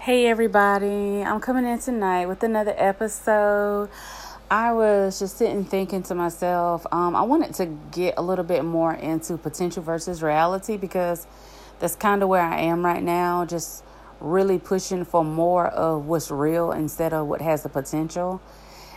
[0.00, 3.90] Hey, everybody, I'm coming in tonight with another episode.
[4.48, 8.64] I was just sitting thinking to myself, um, I wanted to get a little bit
[8.64, 11.26] more into potential versus reality because
[11.80, 13.82] that's kind of where I am right now, just
[14.20, 18.40] really pushing for more of what's real instead of what has the potential.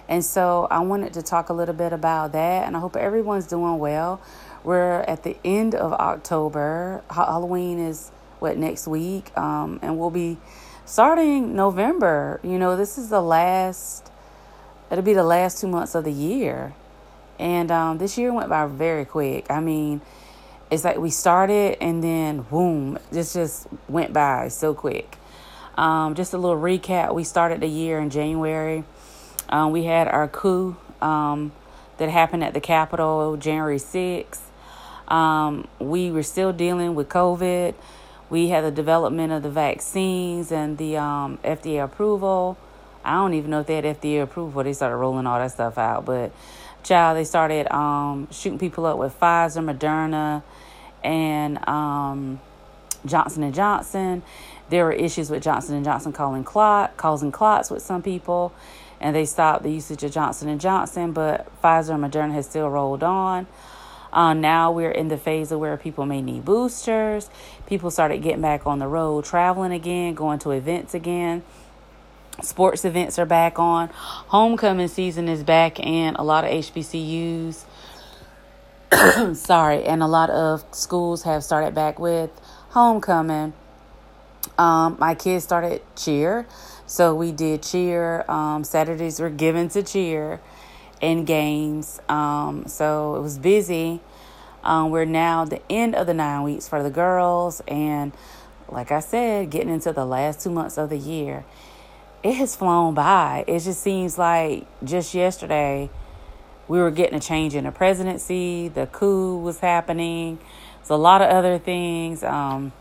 [0.07, 3.47] And so I wanted to talk a little bit about that, and I hope everyone's
[3.47, 4.21] doing well.
[4.63, 7.02] We're at the end of October.
[7.09, 10.38] Halloween is what next week, um, and we'll be
[10.91, 12.41] starting November.
[12.43, 14.11] You know, this is the last.
[14.91, 16.73] It'll be the last two months of the year,
[17.39, 19.49] and um, this year went by very quick.
[19.49, 20.01] I mean,
[20.69, 25.15] it's like we started and then boom, this just went by so quick.
[25.77, 28.83] Um, just a little recap: we started the year in January.
[29.47, 31.54] Um, we had our coup um,
[31.99, 34.41] that happened at the Capitol January 6th.
[35.08, 37.75] Um, we were still dealing with COVID.
[38.31, 42.57] We had the development of the vaccines and the um, FDA approval.
[43.03, 44.63] I don't even know if they had FDA approval.
[44.63, 46.05] They started rolling all that stuff out.
[46.05, 46.31] But,
[46.81, 50.43] child, they started um, shooting people up with Pfizer, Moderna,
[51.03, 52.39] and um,
[53.05, 54.23] Johnson and Johnson.
[54.69, 58.53] There were issues with Johnson and Johnson causing clot, causing clots with some people,
[59.01, 61.11] and they stopped the usage of Johnson and Johnson.
[61.11, 63.45] But Pfizer and Moderna has still rolled on.
[64.13, 67.29] Uh, now we're in the phase of where people may need boosters.
[67.65, 71.43] People started getting back on the road, traveling again, going to events again.
[72.41, 73.89] Sports events are back on.
[73.89, 77.65] Homecoming season is back, and a lot of HBCUs,
[79.35, 82.31] sorry, and a lot of schools have started back with
[82.69, 83.53] homecoming.
[84.57, 86.47] Um, my kids started cheer,
[86.87, 88.25] so we did cheer.
[88.29, 90.39] Um, Saturdays were given to cheer
[91.02, 91.99] and games.
[92.07, 94.02] Um, so it was busy.
[94.63, 98.11] Um, we're now the end of the nine weeks for the girls, and
[98.69, 101.44] like I said, getting into the last two months of the year.
[102.23, 103.44] It has flown by.
[103.47, 105.89] It just seems like just yesterday
[106.67, 110.38] we were getting a change in the presidency, the coup was happening.
[110.78, 112.72] There's a lot of other things um,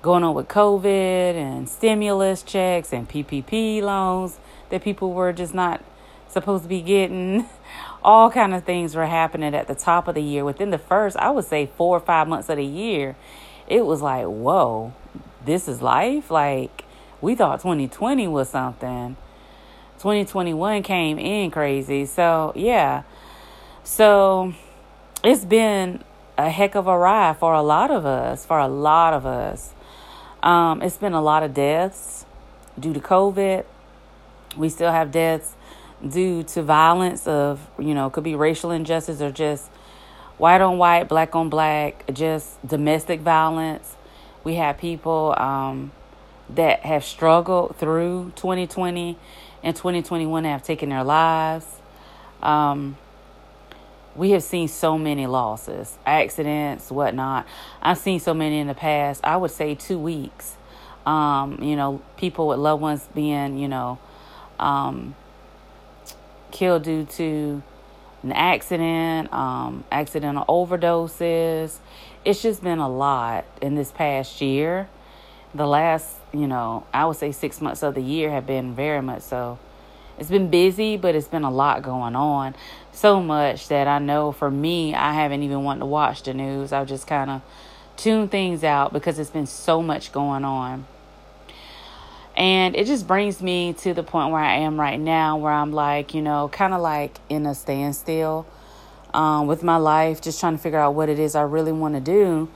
[0.00, 4.38] going on with COVID and stimulus checks and PPP loans
[4.70, 5.84] that people were just not
[6.32, 7.46] supposed to be getting.
[8.04, 10.44] All kind of things were happening at the top of the year.
[10.44, 13.14] Within the first, I would say four or five months of the year,
[13.68, 14.92] it was like, whoa,
[15.44, 16.30] this is life.
[16.30, 16.84] Like
[17.20, 19.16] we thought 2020 was something.
[19.98, 22.06] 2021 came in crazy.
[22.06, 23.02] So yeah.
[23.84, 24.52] So
[25.22, 26.02] it's been
[26.36, 28.44] a heck of a ride for a lot of us.
[28.44, 29.72] For a lot of us.
[30.42, 32.26] Um, it's been a lot of deaths
[32.78, 33.64] due to COVID.
[34.56, 35.54] We still have deaths
[36.06, 39.68] due to violence of, you know, could be racial injustice or just
[40.38, 43.96] white on white, black on black, just domestic violence.
[44.44, 45.92] We have people um,
[46.50, 49.16] that have struggled through 2020
[49.62, 51.66] and 2021 have taken their lives.
[52.42, 52.96] Um,
[54.14, 57.46] we have seen so many losses, accidents, whatnot.
[57.80, 59.20] I've seen so many in the past.
[59.24, 60.56] I would say two weeks.
[61.06, 63.98] Um, you know, people with loved ones being, you know,
[64.58, 65.14] um,
[66.52, 67.62] killed due to
[68.22, 71.78] an accident, um, accidental overdoses.
[72.24, 74.88] It's just been a lot in this past year.
[75.54, 79.02] The last, you know, I would say six months of the year have been very
[79.02, 79.58] much so.
[80.18, 82.54] It's been busy, but it's been a lot going on.
[82.92, 86.72] So much that I know for me, I haven't even wanted to watch the news.
[86.72, 87.42] I've just kind of
[87.96, 90.86] tuned things out because it's been so much going on.
[92.36, 95.72] And it just brings me to the point where I am right now, where I'm
[95.72, 98.46] like, you know, kind of like in a standstill
[99.12, 101.94] um, with my life, just trying to figure out what it is I really want
[101.94, 102.48] to do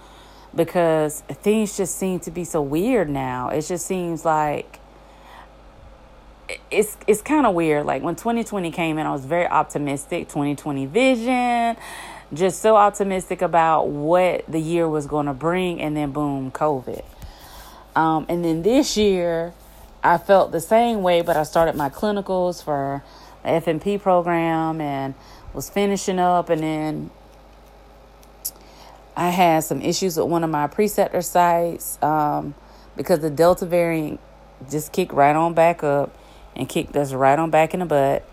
[0.54, 3.50] because things just seem to be so weird now.
[3.50, 4.80] It just seems like
[6.70, 7.86] it's it's kind of weird.
[7.86, 10.28] Like when 2020 came in, I was very optimistic.
[10.28, 11.76] 2020 vision,
[12.32, 17.04] just so optimistic about what the year was going to bring, and then boom, COVID.
[17.94, 19.54] Um, and then this year,
[20.06, 23.02] I felt the same way, but I started my clinicals for
[23.42, 25.14] the FNP program and
[25.52, 27.10] was finishing up, and then
[29.16, 32.54] I had some issues with one of my preceptor sites um,
[32.96, 34.20] because the Delta variant
[34.70, 36.16] just kicked right on back up
[36.54, 38.24] and kicked us right on back in the butt.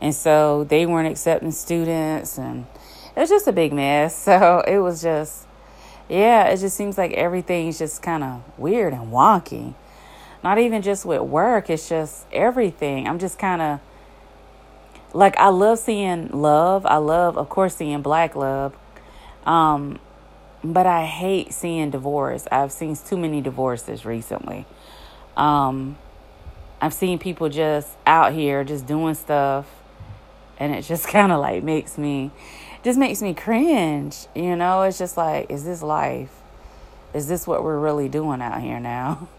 [0.00, 2.64] And so they weren't accepting students, and
[3.16, 4.14] it was just a big mess.
[4.24, 5.48] So it was just,
[6.08, 9.74] yeah, it just seems like everything's just kind of weird and wonky
[10.42, 13.08] not even just with work, it's just everything.
[13.08, 13.80] I'm just kind of
[15.12, 16.86] like I love seeing love.
[16.86, 18.76] I love, of course, seeing black love.
[19.46, 19.98] Um,
[20.62, 22.46] but I hate seeing divorce.
[22.50, 24.66] I've seen too many divorces recently.
[25.36, 25.96] Um,
[26.80, 29.66] I've seen people just out here just doing stuff,
[30.58, 32.30] and it just kind of like makes me,
[32.82, 34.26] just makes me cringe.
[34.34, 36.34] You know, it's just like, is this life?
[37.14, 39.28] Is this what we're really doing out here now?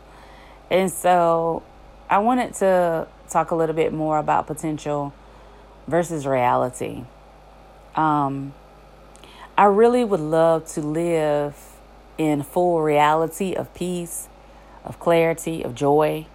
[0.69, 1.63] And so,
[2.09, 5.13] I wanted to talk a little bit more about potential
[5.87, 7.03] versus reality.
[7.95, 8.53] Um,
[9.57, 11.55] I really would love to live
[12.17, 14.27] in full reality of peace,
[14.83, 16.25] of clarity, of joy,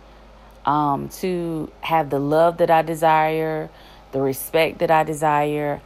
[0.65, 3.71] um, to have the love that I desire,
[4.13, 5.81] the respect that I desire.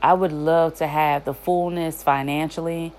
[0.00, 2.92] I would love to have the fullness financially,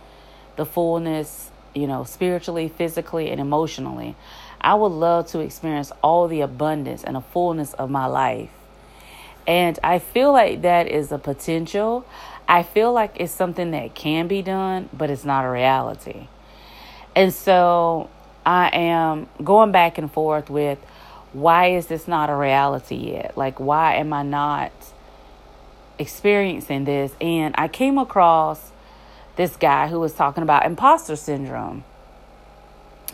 [0.56, 4.16] the fullness, you know, spiritually, physically, and emotionally.
[4.64, 8.50] I would love to experience all the abundance and the fullness of my life.
[9.46, 12.06] And I feel like that is a potential.
[12.48, 16.28] I feel like it's something that can be done, but it's not a reality.
[17.16, 18.10] And so
[18.46, 20.80] I am going back and forth with
[21.34, 23.38] why is this not a reality yet?
[23.38, 24.72] Like, why am I not
[26.00, 27.14] experiencing this?
[27.20, 28.72] And I came across
[29.36, 31.84] this guy who was talking about imposter syndrome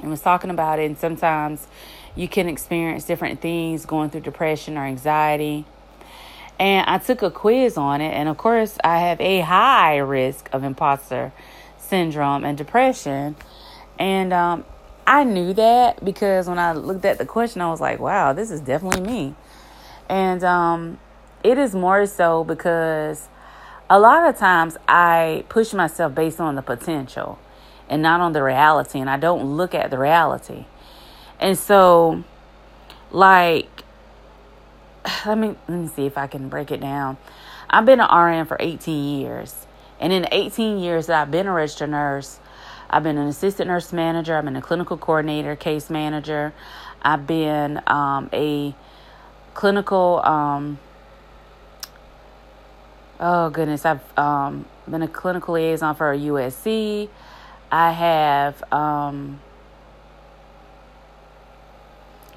[0.01, 0.86] and was talking about it.
[0.86, 1.68] And sometimes
[2.16, 5.66] you can experience different things going through depression or anxiety.
[6.60, 8.13] And I took a quiz on it.
[8.13, 11.31] And of course, I have a high risk of imposter
[11.78, 13.36] syndrome and depression.
[13.98, 14.66] And um,
[15.07, 18.52] I knew that because when I looked at the question, I was like, wow, this
[18.52, 19.36] is definitely me.
[20.07, 21.00] And um,
[21.44, 23.28] it is more so because
[23.90, 27.40] a lot of times I push myself based on the potential
[27.90, 30.66] and not on the reality, and I don't look at the reality.
[31.40, 32.24] And so,
[33.12, 33.84] like,
[35.26, 37.18] let me let me see if I can break it down.
[37.70, 39.68] I've been an RN for 18 years,
[40.00, 42.40] and in 18 years that I've been a registered nurse,
[42.90, 44.36] I've been an assistant nurse manager.
[44.36, 46.54] I've been a clinical coordinator, case manager.
[47.02, 48.74] I've been um, a
[49.54, 50.22] clinical.
[50.24, 50.80] Um,
[53.20, 57.10] oh goodness, I've um, been a clinical liaison for a USC.
[57.71, 59.39] I have um,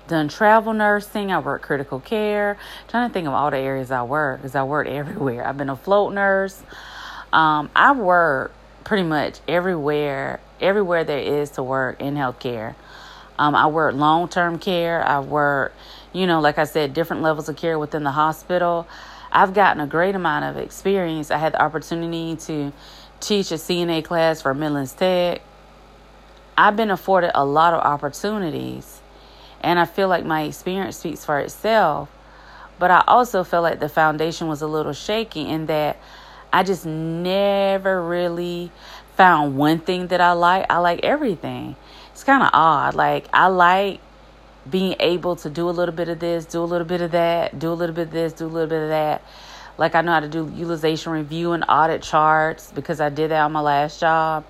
[0.08, 1.32] done travel nursing.
[1.32, 2.58] I work critical care.
[2.58, 5.46] I'm trying to think of all the areas I work because I work everywhere.
[5.46, 6.62] I've been a float nurse.
[7.32, 8.52] Um, I work
[8.84, 12.74] pretty much everywhere everywhere there is to work in healthcare.
[13.38, 15.04] Um, I work long term care.
[15.04, 15.74] I work,
[16.12, 18.86] you know, like I said, different levels of care within the hospital.
[19.32, 21.30] I've gotten a great amount of experience.
[21.30, 22.72] I had the opportunity to
[23.22, 25.40] teach a CNA class for Midlands Tech.
[26.58, 29.00] I've been afforded a lot of opportunities,
[29.60, 32.10] and I feel like my experience speaks for itself.
[32.78, 35.98] But I also feel like the foundation was a little shaky in that
[36.52, 38.72] I just never really
[39.16, 40.66] found one thing that I like.
[40.68, 41.76] I like everything.
[42.10, 42.94] It's kind of odd.
[42.94, 44.00] Like, I like
[44.68, 47.58] being able to do a little bit of this, do a little bit of that,
[47.58, 49.22] do a little bit of this, do a little bit of that.
[49.78, 53.40] Like, I know how to do utilization review and audit charts because I did that
[53.40, 54.44] on my last job.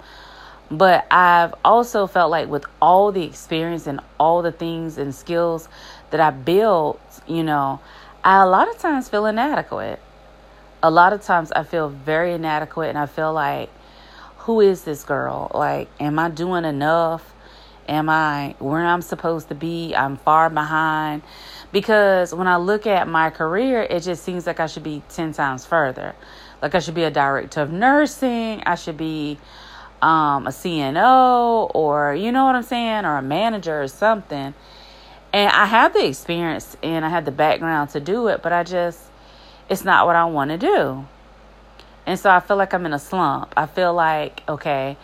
[0.71, 5.69] But I've also felt like with all the experience and all the things and skills
[6.11, 7.81] that I built, you know,
[8.25, 10.01] I a lot of times feel inadequate.
[10.83, 13.71] A lot of times I feel very inadequate and I feel like
[14.39, 15.51] who is this girl?
[15.55, 17.33] Like, am I doing enough?
[17.89, 19.95] Am I where I'm supposed to be?
[19.95, 21.23] I'm far behind.
[21.73, 25.33] Because when I look at my career, it just seems like I should be 10
[25.33, 26.15] times further.
[26.61, 28.63] Like, I should be a director of nursing.
[28.65, 29.39] I should be
[30.03, 34.55] um, a CNO or, you know what I'm saying, or a manager or something.
[35.33, 38.65] And I have the experience and I have the background to do it, but I
[38.65, 39.01] just,
[39.71, 41.07] it's not what I want to do.
[42.05, 43.55] And so I feel like I'm in a slump.
[43.57, 44.99] I feel like, okay,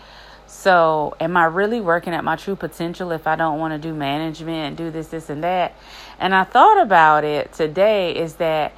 [0.48, 3.94] so am I really working at my true potential if I don't want to do
[3.94, 5.74] management and do this, this, and that?
[6.18, 8.72] And I thought about it today is that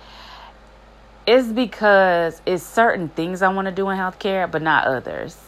[1.29, 5.39] it's because it's certain things I want to do in healthcare, but not others.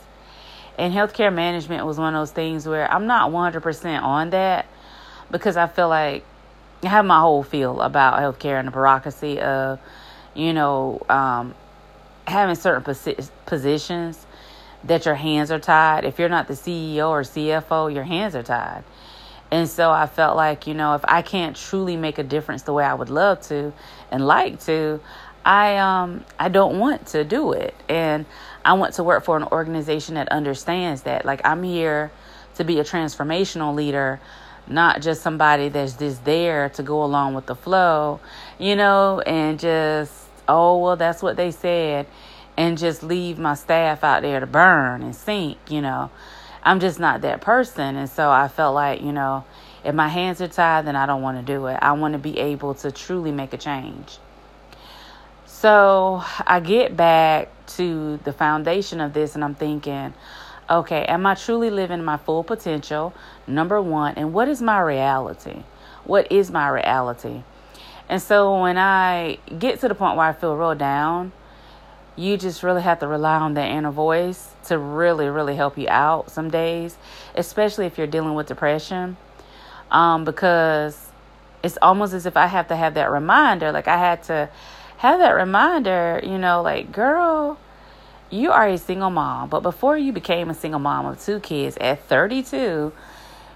[0.79, 4.67] And healthcare management was one of those things where I'm not 100% on that
[5.29, 6.25] because I feel like
[6.85, 9.81] I have my whole feel about healthcare and the bureaucracy of,
[10.35, 11.57] you know, um,
[12.29, 14.25] having certain posi- positions
[14.85, 16.05] that your hands are tied.
[16.05, 18.85] If you're not the CEO or CFO, your hands are tied.
[19.51, 22.73] And so I felt like, you know, if I can't truly make a difference the
[22.73, 23.73] way I would love to
[24.11, 25.01] and like to,
[25.45, 27.75] I um I don't want to do it.
[27.89, 28.25] And
[28.65, 31.25] I want to work for an organization that understands that.
[31.25, 32.11] Like I'm here
[32.55, 34.21] to be a transformational leader,
[34.67, 38.21] not just somebody that's just there to go along with the flow,
[38.59, 40.13] you know, and just
[40.49, 42.07] oh, well, that's what they said,
[42.57, 46.11] and just leave my staff out there to burn and sink, you know.
[46.63, 47.97] I'm just not that person.
[47.97, 49.45] And so I felt like, you know,
[49.85, 51.79] If my hands are tied, then I don't want to do it.
[51.83, 54.19] I want to be able to truly make a change.
[55.47, 60.15] So I get back to the foundation of this and I'm thinking,
[60.71, 63.13] okay, am I truly living my full potential?
[63.47, 64.15] Number one.
[64.15, 65.65] And what is my reality?
[66.05, 67.43] What is my reality?
[68.09, 71.33] And so when I get to the point where I feel real down,
[72.17, 75.89] you just really have to rely on that inner voice to really, really help you
[75.89, 76.97] out some days,
[77.35, 79.17] especially if you're dealing with depression.
[79.91, 81.11] Um, because
[81.63, 83.73] it's almost as if I have to have that reminder.
[83.73, 84.49] Like I had to
[84.99, 87.59] have that reminder, you know, like, girl,
[88.31, 89.49] you are a single mom.
[89.49, 92.93] But before you became a single mom of two kids at 32,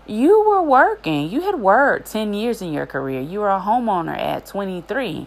[0.06, 1.28] you were working.
[1.28, 3.20] You had worked 10 years in your career.
[3.20, 5.26] You were a homeowner at 23.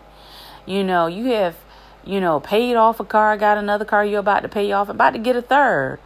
[0.65, 1.55] You know, you have
[2.09, 5.11] you know, paid off a car, got another car you're about to pay off, about
[5.11, 5.99] to get a third.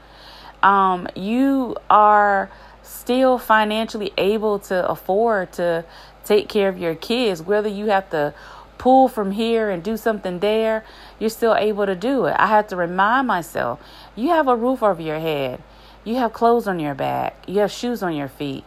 [0.61, 5.85] Um, you are still financially able to afford to
[6.25, 8.33] take care of your kids, whether you have to
[8.77, 10.83] pull from here and do something there,
[11.19, 12.35] you're still able to do it.
[12.37, 13.79] I have to remind myself
[14.13, 15.63] you have a roof over your head,
[16.03, 18.65] you have clothes on your back, you have shoes on your feet.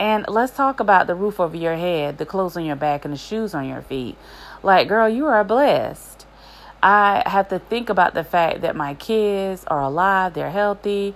[0.00, 3.14] And let's talk about the roof over your head, the clothes on your back, and
[3.14, 4.16] the shoes on your feet.
[4.64, 6.11] Like, girl, you are blessed.
[6.82, 11.14] I have to think about the fact that my kids are alive, they're healthy.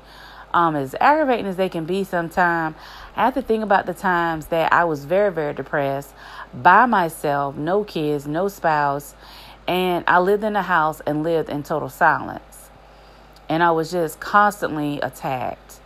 [0.55, 2.77] Um, as aggravating as they can be sometimes,
[3.17, 6.15] I have to think about the times that I was very, very depressed
[6.55, 9.15] by myself, no kids, no spouse,
[9.67, 12.71] and I lived in a house and lived in total silence.
[13.49, 15.81] And I was just constantly attacked.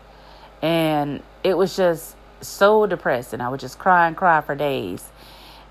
[0.63, 3.41] And it was just so depressing.
[3.41, 5.11] I would just cry and cry for days.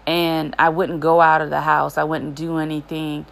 [0.07, 3.27] And I wouldn't go out of the house, I wouldn't do anything.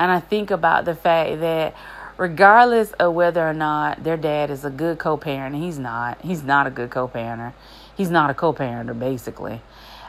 [0.00, 1.76] And I think about the fact that
[2.16, 6.22] regardless of whether or not their dad is a good co-parent, he's not.
[6.22, 7.52] He's not a good co-parenter.
[7.94, 9.60] He's not a co-parenter, basically.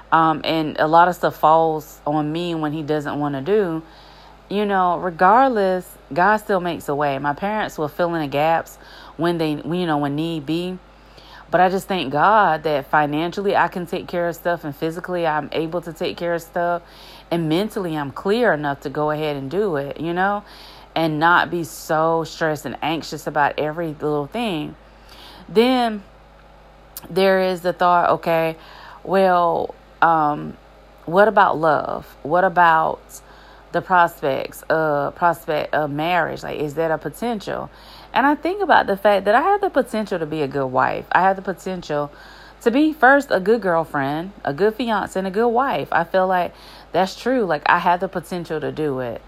[0.10, 3.84] Um, and a lot of stuff falls on me when he doesn't want to do.
[4.50, 7.20] You know, regardless, God still makes a way.
[7.20, 8.78] My parents will fill in the gaps
[9.18, 10.80] when they, you know, when need be.
[11.50, 15.28] But I just thank God that financially I can take care of stuff and physically
[15.28, 16.82] I'm able to take care of stuff
[17.32, 20.44] and mentally I'm clear enough to go ahead and do it, you know,
[20.94, 24.76] and not be so stressed and anxious about every little thing.
[25.48, 26.04] Then
[27.10, 28.58] there is the thought, okay,
[29.04, 30.58] well, um,
[31.06, 32.06] what about love?
[32.24, 33.22] What about
[33.72, 36.44] the prospects, uh, prospect of marriage?
[36.44, 37.72] Like, is that a potential?
[38.14, 40.68] And I think about the fact that I have the potential to be a good
[40.68, 41.06] wife.
[41.12, 42.12] I have the potential
[42.62, 45.88] to be first a good girlfriend, a good fiance, and a good wife.
[45.92, 46.54] I feel like
[46.92, 47.46] that's true.
[47.46, 49.22] Like I have the potential to do it.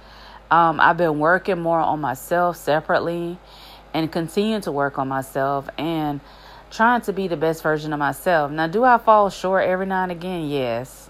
[0.52, 3.38] Um, I've been working more on myself separately
[3.94, 6.20] and continue to work on myself and
[6.70, 8.52] trying to be the best version of myself.
[8.52, 10.48] Now, do I fall short every now and again?
[10.48, 11.10] Yes.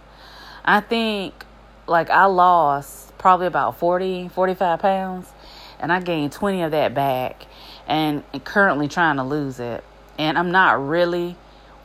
[0.64, 1.46] I think
[1.88, 5.32] like I lost probably about 40, 45 pounds
[5.80, 7.46] and I gained 20 of that back
[7.88, 9.84] and currently trying to lose it.
[10.18, 11.36] And I'm not really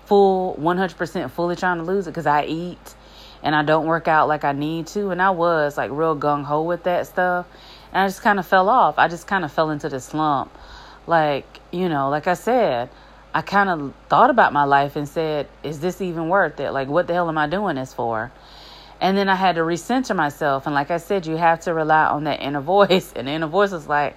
[0.07, 2.95] full 100% fully trying to lose it because I eat
[3.43, 5.11] and I don't work out like I need to.
[5.11, 7.47] And I was like real gung ho with that stuff.
[7.93, 8.99] And I just kind of fell off.
[8.99, 10.53] I just kind of fell into the slump.
[11.07, 12.91] Like, you know, like I said,
[13.33, 16.71] I kind of thought about my life and said, is this even worth it?
[16.73, 18.33] Like, what the hell am I doing this for?
[19.01, 20.67] And then I had to recenter myself.
[20.67, 23.13] And like I said, you have to rely on that inner voice.
[23.15, 24.17] And the inner voice is like,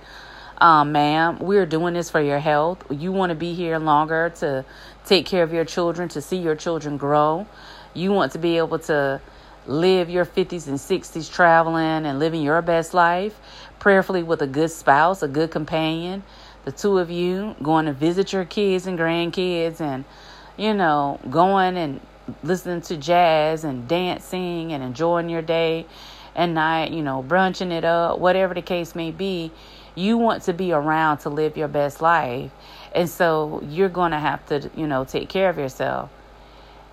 [0.57, 2.83] um, ma'am, we're doing this for your health.
[2.91, 4.63] You want to be here longer to
[5.05, 7.47] take care of your children, to see your children grow.
[7.93, 9.21] You want to be able to
[9.67, 13.39] live your 50s and 60s traveling and living your best life,
[13.79, 16.23] prayerfully with a good spouse, a good companion.
[16.65, 20.05] The two of you going to visit your kids and grandkids and,
[20.57, 21.99] you know, going and
[22.43, 25.85] listening to jazz and dancing and enjoying your day
[26.35, 29.51] and night, you know, brunching it up, whatever the case may be
[29.95, 32.51] you want to be around to live your best life.
[32.93, 36.09] And so you're going to have to, you know, take care of yourself.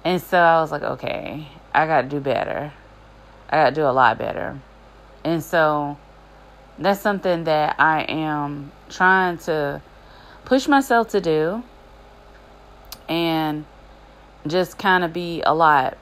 [0.08, 2.72] And so I was like, okay, I got to do better.
[3.50, 4.58] I got to do a lot better.
[5.22, 5.98] And so
[6.78, 9.82] that's something that I am trying to
[10.46, 11.62] push myself to do
[13.06, 13.66] and
[14.46, 15.98] just kind of be a lot,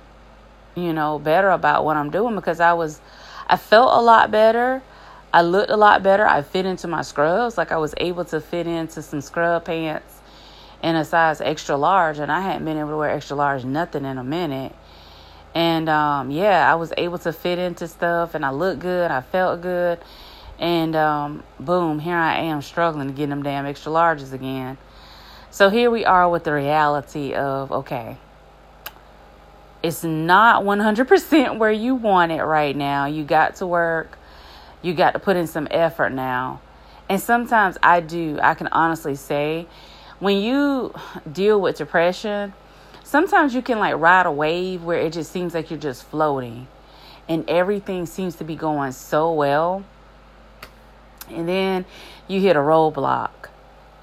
[0.76, 3.00] you know, better about what I'm doing because I was,
[3.48, 4.84] I felt a lot better
[5.32, 6.26] I looked a lot better.
[6.26, 7.58] I fit into my scrubs.
[7.58, 10.15] Like I was able to fit into some scrub pants
[10.83, 14.04] in a size extra large, and I hadn't been able to wear extra large nothing
[14.04, 14.75] in a minute.
[15.54, 19.11] And um, yeah, I was able to fit into stuff, and I looked good.
[19.11, 19.99] I felt good,
[20.59, 24.78] and um, boom, here I am struggling to get them damn extra larges again.
[25.50, 28.18] So here we are with the reality of okay,
[29.83, 33.06] it's not 100% where you want it right now.
[33.06, 34.18] You got to work,
[34.83, 36.61] you got to put in some effort now.
[37.09, 39.66] And sometimes I do, I can honestly say,
[40.18, 40.94] when you
[41.30, 42.54] deal with depression,
[43.04, 46.66] sometimes you can like ride a wave where it just seems like you're just floating
[47.28, 49.85] and everything seems to be going so well.
[51.28, 51.85] And then
[52.28, 53.30] you hit a roadblock.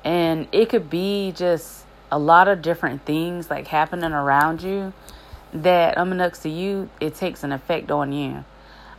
[0.03, 4.93] And it could be just a lot of different things like happening around you
[5.53, 8.43] that unbeknownst to you, it takes an effect on you.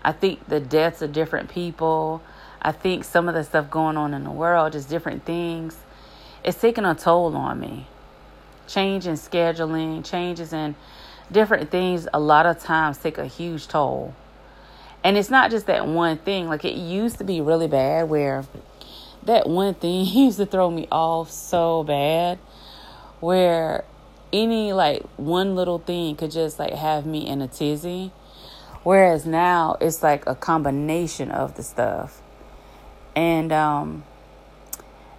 [0.03, 2.23] I think the deaths of different people,
[2.63, 5.77] I think some of the stuff going on in the world, just different things,
[6.45, 7.87] it's taking a toll on me.
[8.69, 10.77] Change in scheduling, changes in
[11.33, 14.15] different things, a lot of times take a huge toll.
[15.03, 16.49] And it's not just that one thing.
[16.49, 18.45] Like it used to be really bad where
[19.25, 22.39] that one thing used to throw me off so bad
[23.21, 23.85] where
[24.33, 28.13] any like one little thing could just like have me in a tizzy.
[28.83, 32.21] Whereas now it's like a combination of the stuff.
[33.17, 34.05] And um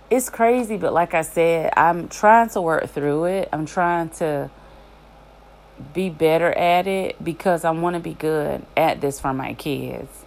[0.10, 3.50] it's crazy, but like I said, I'm trying to work through it.
[3.52, 4.50] I'm trying to
[5.94, 10.24] be better at it because I want to be good at this for my kids.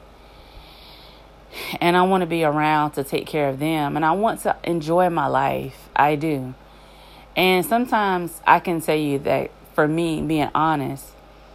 [1.81, 3.97] And I want to be around to take care of them.
[3.97, 5.89] And I want to enjoy my life.
[5.97, 6.55] I do.
[7.37, 11.07] And sometimes I can tell you that for me, being honest,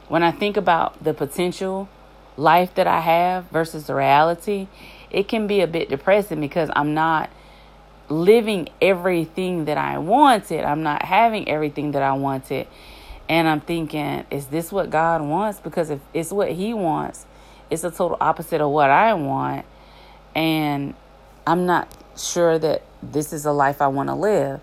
[0.07, 1.89] when I think about the potential
[2.37, 4.67] life that I have versus the reality,
[5.11, 7.29] it can be a bit depressing because I'm not
[8.13, 10.63] living everything that I wanted.
[10.63, 12.67] I'm not having everything that I wanted.
[13.27, 15.59] And I'm thinking, is this what God wants?
[15.59, 17.25] Because if it's what He wants,
[17.69, 19.65] it's a total opposite of what I want.
[20.35, 20.93] And
[21.47, 24.61] I'm not sure that this is a life I want to live.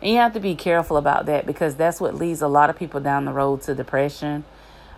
[0.00, 2.78] And you have to be careful about that because that's what leads a lot of
[2.78, 4.44] people down the road to depression.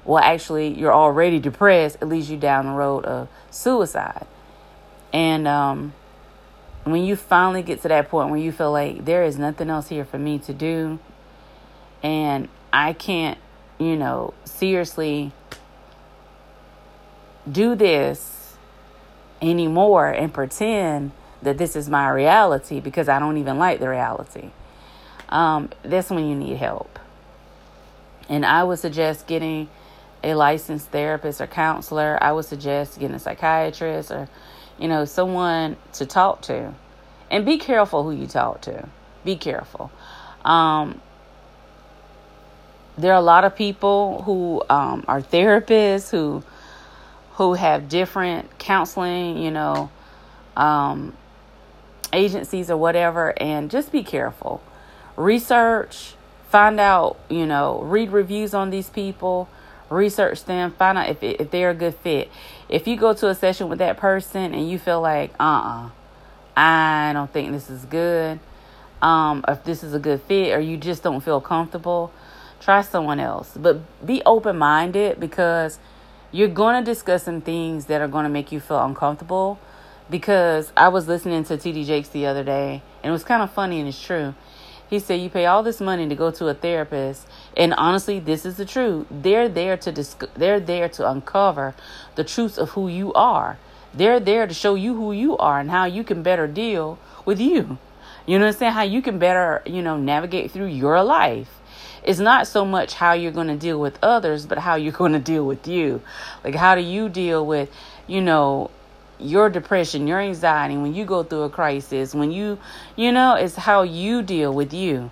[0.04, 4.26] Well, actually, you're already depressed, it leads you down the road of suicide.
[5.12, 5.92] And um,
[6.92, 9.88] when you finally get to that point where you feel like there is nothing else
[9.88, 10.98] here for me to do,
[12.02, 13.38] and I can't,
[13.78, 15.32] you know, seriously
[17.50, 18.56] do this
[19.40, 24.50] anymore and pretend that this is my reality because I don't even like the reality
[25.28, 26.98] um, that's when you need help.
[28.28, 29.68] And I would suggest getting
[30.22, 32.18] a licensed therapist or counselor.
[32.20, 34.28] I would suggest getting a psychiatrist or,
[34.78, 36.74] you know, someone to talk to.
[37.30, 38.88] And be careful who you talk to.
[39.24, 39.90] Be careful.
[40.44, 41.00] Um,
[42.96, 46.42] there are a lot of people who um, are therapists who
[47.32, 49.90] who have different counseling, you know,
[50.56, 51.16] um,
[52.12, 54.60] agencies or whatever, and just be careful
[55.18, 56.14] research,
[56.48, 59.48] find out, you know, read reviews on these people,
[59.90, 62.30] research them, find out if if they're a good fit.
[62.68, 65.90] If you go to a session with that person and you feel like, uh-uh,
[66.56, 68.40] I don't think this is good,
[69.00, 72.12] um, if this is a good fit, or you just don't feel comfortable,
[72.60, 73.56] try someone else.
[73.56, 75.78] But be open minded because
[76.30, 79.58] you're going to discuss some things that are going to make you feel uncomfortable.
[80.10, 83.52] Because I was listening to TD Jakes the other day, and it was kind of
[83.52, 84.34] funny and it's true.
[84.88, 87.26] He said, You pay all this money to go to a therapist.
[87.56, 89.06] And honestly, this is the truth.
[89.10, 91.74] They're there to disc- they're there to uncover
[92.14, 93.58] the truth of who you are.
[93.94, 97.40] They're there to show you who you are and how you can better deal with
[97.40, 97.78] you.
[98.26, 98.72] You know what I'm saying?
[98.72, 101.60] How you can better, you know, navigate through your life.
[102.02, 105.12] It's not so much how you're going to deal with others, but how you're going
[105.12, 106.02] to deal with you.
[106.44, 107.70] Like, how do you deal with,
[108.06, 108.70] you know,
[109.18, 112.58] your depression, your anxiety, when you go through a crisis, when you,
[112.96, 115.10] you know, it's how you deal with you.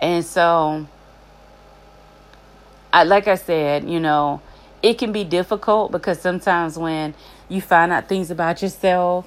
[0.00, 0.86] And so,
[2.92, 4.40] I, like I said, you know,
[4.82, 7.14] it can be difficult because sometimes when
[7.48, 9.26] you find out things about yourself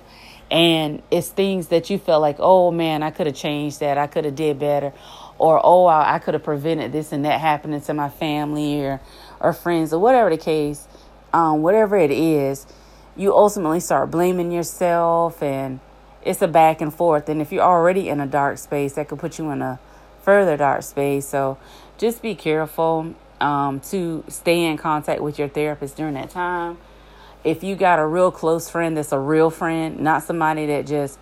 [0.50, 4.08] and it's things that you feel like, oh man, I could have changed that, I
[4.08, 4.94] could have did better,
[5.38, 9.02] or oh, I, I could have prevented this and that happening to my family or
[9.40, 10.88] or friends or whatever the case,
[11.34, 12.66] um, whatever it is
[13.16, 15.80] you ultimately start blaming yourself and
[16.24, 17.30] it's a back and forth.
[17.30, 19.80] And if you're already in a dark space that could put you in a
[20.24, 21.28] further dark space.
[21.28, 21.58] So
[21.98, 26.78] just be careful um, to stay in contact with your therapist during that time.
[27.44, 31.20] If you got a real close friend that's a real friend not somebody that just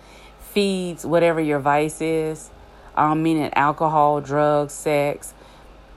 [0.52, 2.48] feeds whatever your vice is
[2.94, 5.34] um, meaning alcohol drugs sex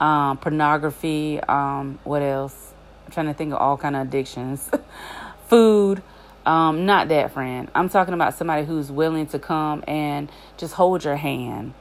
[0.00, 2.72] um, pornography um, what else?
[3.06, 4.68] I'm trying to think of all kind of addictions
[5.48, 6.02] food.
[6.44, 7.68] Um, not that friend.
[7.74, 11.74] I'm talking about somebody who's willing to come and just hold your hand.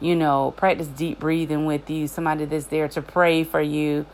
[0.00, 2.06] You know, practice deep breathing with you.
[2.06, 4.06] Somebody that's there to pray for you,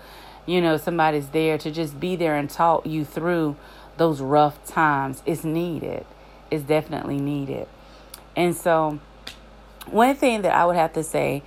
[0.46, 3.56] you know, somebody's there to just be there and talk you through
[3.96, 6.06] those rough times It's needed.
[6.50, 7.68] It's definitely needed.
[8.34, 8.98] And so,
[9.86, 11.42] one thing that I would have to say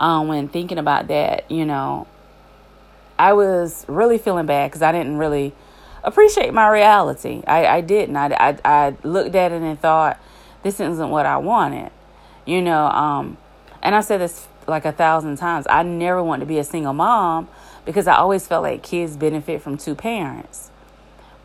[0.00, 2.06] um, when thinking about that, you know,
[3.18, 5.52] I was really feeling bad because I didn't really
[6.02, 7.42] appreciate my reality.
[7.46, 8.16] I, I didn't.
[8.16, 10.20] I, I, I looked at it and thought,
[10.62, 11.90] this isn't what I wanted.
[12.44, 13.36] You know, um,
[13.82, 15.66] and I said this like a thousand times.
[15.68, 17.48] I never wanted to be a single mom
[17.84, 20.70] because I always felt like kids benefit from two parents.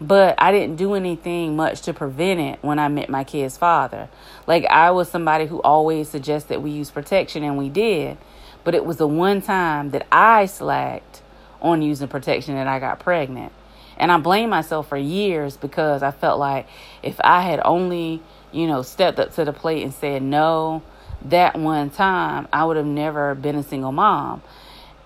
[0.02, 4.10] But I didn't do anything much to prevent it when I met my kid's father.
[4.48, 8.18] Like I was somebody who always suggested we use protection and we did.
[8.63, 11.22] But it was the one time that I slacked
[11.62, 13.54] on using protection and I got pregnant.
[13.97, 16.67] And I blamed myself for years because I felt like
[17.01, 20.84] if I had only, you know, stepped up to the plate and said no
[21.25, 24.41] that one time, I would have never been a single mom.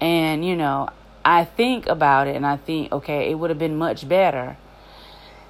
[0.02, 0.90] And, you know,
[1.24, 4.58] I think about it and I think, okay, it would have been much better.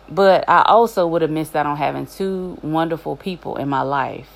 [0.10, 4.30] But I also would have missed out on having two wonderful people in my life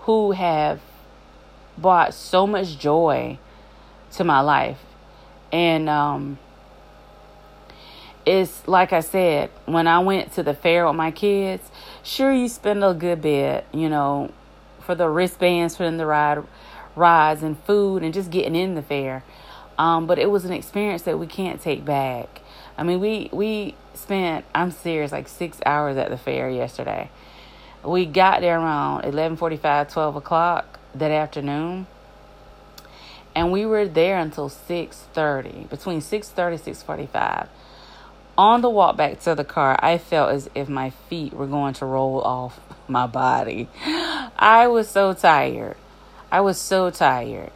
[0.00, 0.80] who have
[1.78, 3.38] brought so much joy
[4.12, 4.78] to my life.
[5.52, 6.38] And um,
[8.26, 11.62] it's like I said, when I went to the fair with my kids,
[12.02, 14.32] sure, you spend a good bit, you know,
[14.80, 16.42] for the wristbands, for them to ride
[16.96, 19.22] rides and food and just getting in the fair.
[19.78, 22.40] Um, but it was an experience that we can't take back.
[22.76, 27.10] I mean, we we spent I'm serious like six hours at the fair yesterday.
[27.84, 31.86] We got there around 11:45, 12 o'clock that afternoon,
[33.34, 35.68] and we were there until 6:30.
[35.68, 37.48] Between 6:30 6:45.
[38.38, 41.74] On the walk back to the car, I felt as if my feet were going
[41.74, 43.68] to roll off my body.
[43.84, 45.76] I was so tired.
[46.30, 47.52] I was so tired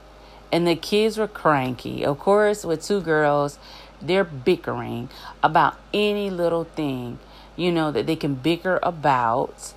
[0.53, 2.05] and the kids were cranky.
[2.05, 3.59] Of course, with two girls,
[4.01, 5.09] they're bickering
[5.43, 7.19] about any little thing,
[7.57, 9.75] you know, that they can bicker about.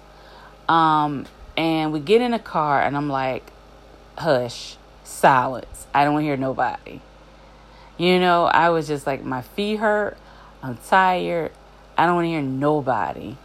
[0.68, 3.52] Um, and we get in the car, and I'm like,
[4.18, 5.88] hush, silence.
[5.94, 7.02] I don't hear nobody.
[7.98, 10.18] You know, I was just like, my feet hurt.
[10.64, 11.52] I'm tired.
[11.98, 13.36] I don't want to hear nobody.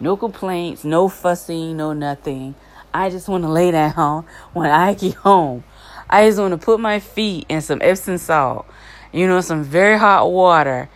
[0.00, 2.54] No complaints, no fussing, no nothing.
[2.94, 5.64] I just want to lay down when I get home.
[6.08, 8.64] I just want to put my feet in some Epsom salt,
[9.12, 10.88] you know, some very hot water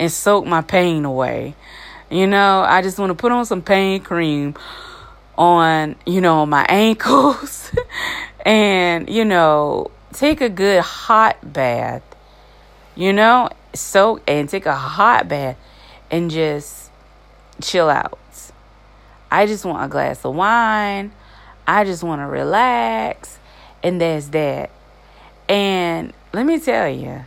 [0.00, 1.54] and soak my pain away.
[2.10, 4.56] You know, I just want to put on some pain cream
[5.36, 7.70] on, you know, my ankles
[8.44, 12.02] and, you know, take a good hot bath.
[12.96, 15.56] You know, soak and take a hot bath
[16.10, 16.90] and just
[17.62, 18.18] chill out.
[19.30, 21.12] I just want a glass of wine.
[21.66, 23.38] I just want to relax
[23.82, 24.70] and that's that.
[25.48, 27.24] And let me tell you,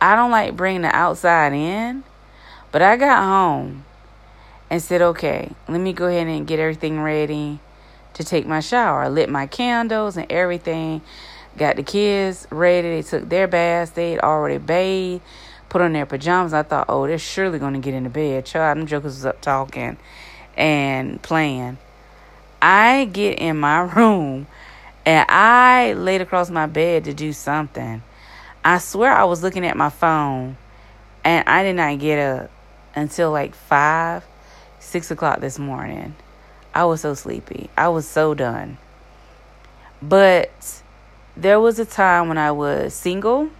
[0.00, 2.04] I don't like bringing the outside in,
[2.72, 3.84] but I got home
[4.70, 7.60] and said, okay, let me go ahead and get everything ready
[8.14, 9.02] to take my shower.
[9.02, 11.02] I lit my candles and everything.
[11.56, 12.88] Got the kids ready.
[12.88, 13.92] They took their baths.
[13.92, 15.22] They'd already bathed,
[15.68, 16.52] put on their pajamas.
[16.52, 18.44] I thought, oh, they're surely going to get into bed.
[18.44, 19.96] Child, them jokers was up talking
[20.56, 21.78] and playing.
[22.60, 24.46] I get in my room
[25.06, 28.02] and I laid across my bed to do something.
[28.64, 30.56] I swear I was looking at my phone
[31.24, 32.50] and I did not get up
[32.94, 34.24] until like five,
[34.80, 36.16] six o'clock this morning.
[36.74, 37.70] I was so sleepy.
[37.78, 38.76] I was so done.
[40.02, 40.82] But
[41.36, 43.50] there was a time when I was single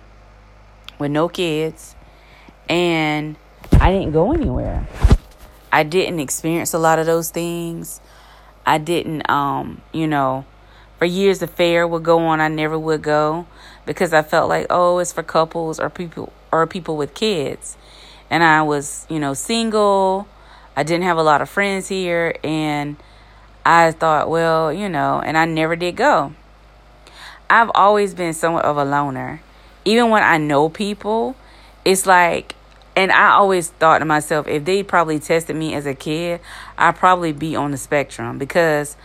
[0.99, 1.95] with no kids
[2.69, 3.37] and
[3.73, 4.89] I didn't go anywhere.
[5.71, 8.01] I didn't experience a lot of those things.
[8.65, 10.47] I didn't um, you know,
[10.99, 13.47] for years the fair would go on i never would go
[13.85, 17.77] because i felt like oh it's for couples or people or people with kids
[18.31, 20.27] and i was you know single
[20.75, 22.97] i didn't have a lot of friends here and
[23.65, 26.33] i thought well you know and i never did go
[27.51, 29.41] i've always been somewhat of a loner
[29.85, 31.37] even when i know people
[31.85, 32.55] it's like
[32.97, 36.41] and I always thought to myself, if they probably tested me as a kid,
[36.79, 38.97] I'd probably be on the spectrum because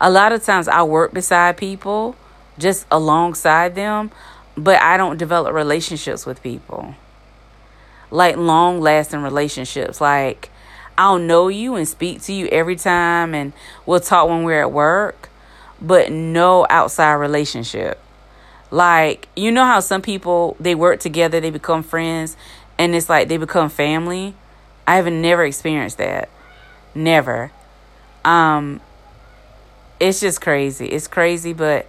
[0.00, 2.14] a lot of times I work beside people,
[2.56, 4.12] just alongside them,
[4.56, 6.94] but I don't develop relationships with people.
[8.12, 10.00] Like long lasting relationships.
[10.00, 10.50] Like
[10.96, 13.52] I'll know you and speak to you every time and
[13.86, 15.30] we'll talk when we're at work,
[15.82, 18.00] but no outside relationship.
[18.70, 22.36] Like, you know how some people they work together, they become friends,
[22.78, 24.34] and it's like they become family?
[24.86, 26.30] I have never experienced that.
[26.94, 27.52] Never.
[28.24, 28.80] Um
[30.00, 30.86] it's just crazy.
[30.86, 31.86] It's crazy, but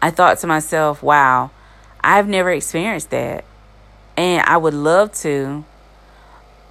[0.00, 1.50] I thought to myself, wow,
[2.02, 3.44] I've never experienced that.
[4.16, 5.64] And I would love to,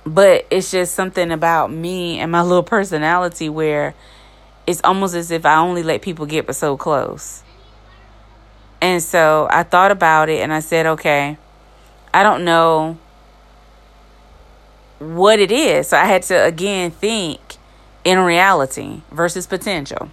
[0.06, 3.95] but it's just something about me and my little personality where
[4.67, 7.41] it's almost as if I only let people get so close.
[8.82, 11.38] And so I thought about it and I said, okay,
[12.13, 12.97] I don't know
[14.99, 15.88] what it is.
[15.88, 17.39] So I had to again think
[18.03, 20.10] in reality versus potential.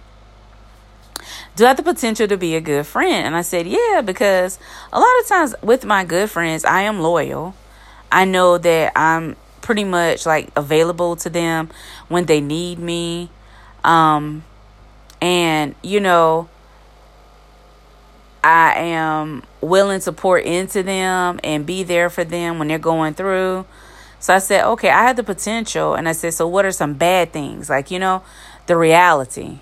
[1.55, 3.25] Do I have the potential to be a good friend?
[3.25, 4.59] And I said, yeah, because
[4.91, 7.55] a lot of times with my good friends, I am loyal.
[8.11, 11.69] I know that I'm pretty much like available to them
[12.07, 13.29] when they need me.
[13.85, 14.43] Um,
[15.21, 16.49] and, you know,
[18.43, 23.13] I am willing to pour into them and be there for them when they're going
[23.13, 23.65] through.
[24.19, 25.93] So I said, okay, I had the potential.
[25.93, 27.69] And I said, so what are some bad things?
[27.69, 28.23] Like, you know,
[28.65, 29.59] the reality.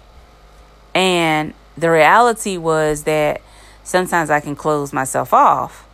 [0.96, 3.42] And the reality was that
[3.84, 5.88] sometimes I can close myself off.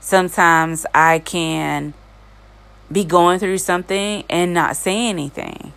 [0.00, 1.92] Sometimes I can
[2.90, 5.72] be going through something and not say anything.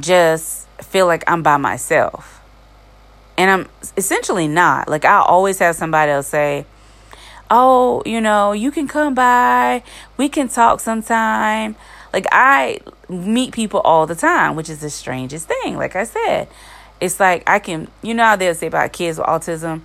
[0.00, 2.40] Just feel like I'm by myself.
[3.38, 4.88] And I'm essentially not.
[4.88, 6.64] Like, I always have somebody else say,
[7.50, 9.82] oh, you know, you can come by,
[10.16, 11.76] we can talk sometime.
[12.12, 15.76] Like I meet people all the time, which is the strangest thing.
[15.76, 16.48] Like I said,
[17.00, 19.82] it's like I can, you know how they'll say about kids with autism,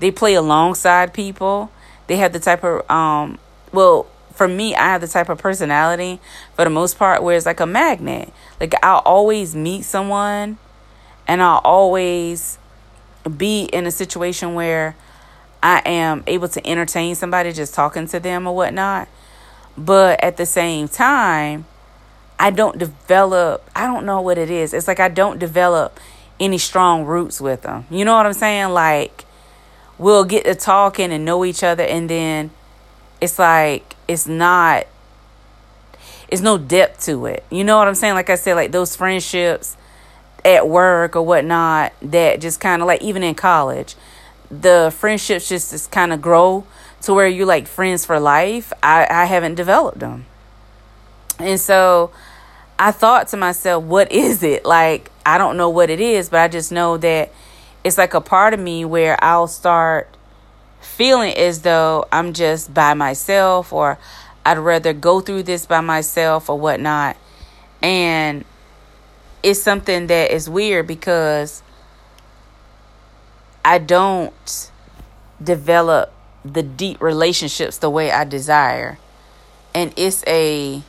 [0.00, 1.70] they play alongside people.
[2.06, 3.38] They have the type of, um,
[3.72, 6.20] well, for me, I have the type of personality
[6.54, 8.32] for the most part where it's like a magnet.
[8.60, 10.58] Like I'll always meet someone
[11.26, 12.58] and I'll always
[13.36, 14.94] be in a situation where
[15.62, 19.08] I am able to entertain somebody just talking to them or whatnot.
[19.76, 21.64] But at the same time,
[22.38, 24.74] I don't develop, I don't know what it is.
[24.74, 25.98] It's like I don't develop
[26.38, 27.86] any strong roots with them.
[27.90, 28.68] You know what I'm saying?
[28.68, 29.24] Like,
[29.96, 32.50] we'll get to talking and know each other, and then
[33.20, 34.86] it's like, it's not,
[36.28, 37.44] it's no depth to it.
[37.50, 38.14] You know what I'm saying?
[38.14, 39.76] Like I said, like those friendships
[40.44, 43.94] at work or whatnot that just kind of like, even in college,
[44.50, 46.64] the friendships just, just kind of grow
[47.02, 50.26] to where you're like friends for life, I, I haven't developed them.
[51.38, 52.10] And so
[52.78, 54.64] I thought to myself, what is it?
[54.64, 57.32] Like, I don't know what it is, but I just know that
[57.84, 60.15] it's like a part of me where I'll start
[60.96, 63.98] feeling as though I'm just by myself or
[64.46, 67.18] I'd rather go through this by myself or whatnot.
[67.82, 68.46] And
[69.42, 71.62] it's something that is weird because
[73.62, 74.70] I don't
[75.42, 76.12] develop
[76.44, 78.98] the deep relationships the way I desire.
[79.74, 80.82] And it's a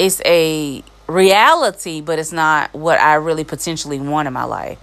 [0.00, 4.78] it's a reality, but it's not what I really potentially want in my life.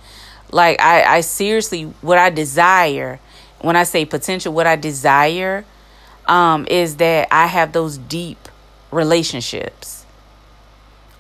[0.52, 3.20] Like I, I seriously what I desire,
[3.62, 5.66] when I say potential, what I desire
[6.28, 8.50] um, is that I have those deep
[8.92, 10.06] relationships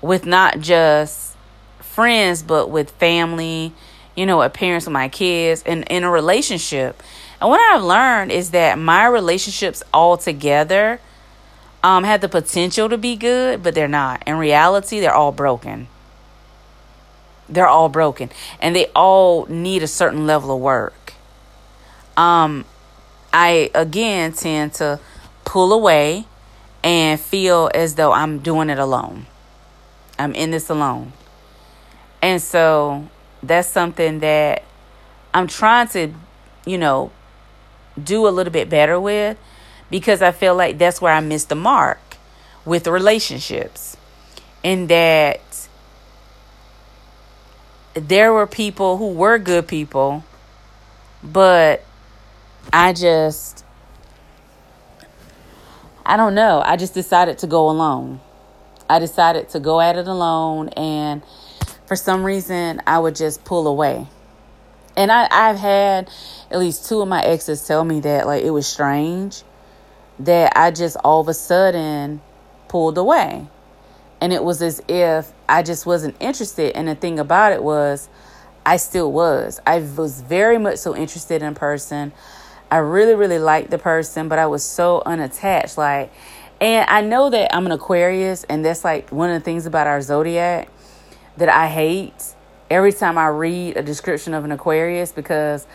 [0.01, 1.35] with not just
[1.79, 3.73] friends, but with family,
[4.15, 7.01] you know, a parents of my kids and in a relationship.
[7.41, 10.99] And what I've learned is that my relationships all together
[11.83, 14.23] um, have the potential to be good, but they're not.
[14.27, 15.87] In reality, they're all broken.
[17.47, 18.29] They're all broken.
[18.59, 20.93] And they all need a certain level of work.
[22.17, 22.65] Um,
[23.31, 24.99] I, again, tend to
[25.45, 26.25] pull away
[26.83, 29.27] and feel as though I'm doing it alone.
[30.19, 31.13] I'm in this alone.
[32.21, 33.07] And so
[33.43, 34.63] that's something that
[35.33, 36.11] I'm trying to,
[36.65, 37.11] you know,
[38.01, 39.37] do a little bit better with
[39.89, 41.99] because I feel like that's where I missed the mark
[42.65, 43.95] with relationships.
[44.63, 45.67] And that
[47.93, 50.23] there were people who were good people,
[51.23, 51.85] but
[52.71, 53.65] I just,
[56.05, 56.61] I don't know.
[56.65, 58.19] I just decided to go alone.
[58.89, 61.21] I decided to go at it alone and
[61.85, 64.07] for some reason I would just pull away.
[64.95, 66.09] And I, I've had
[66.49, 69.43] at least two of my exes tell me that like it was strange
[70.19, 72.21] that I just all of a sudden
[72.67, 73.47] pulled away.
[74.19, 76.75] And it was as if I just wasn't interested.
[76.75, 78.09] And the thing about it was,
[78.65, 79.59] I still was.
[79.65, 82.11] I was very much so interested in person.
[82.69, 85.77] I really, really liked the person, but I was so unattached.
[85.77, 86.11] Like,
[86.59, 89.87] and I know that I'm an Aquarius, and that's like one of the things about
[89.87, 90.69] our zodiac
[91.37, 92.33] that I hate
[92.69, 95.65] every time I read a description of an Aquarius because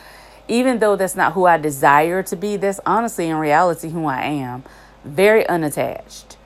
[0.48, 4.22] even though that's not who I desire to be, that's honestly in reality who I
[4.24, 4.64] am.
[5.04, 6.36] Very unattached,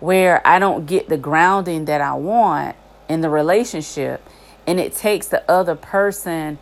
[0.00, 2.76] where I don't get the grounding that I want
[3.08, 4.22] in the relationship.
[4.66, 6.58] And it takes the other person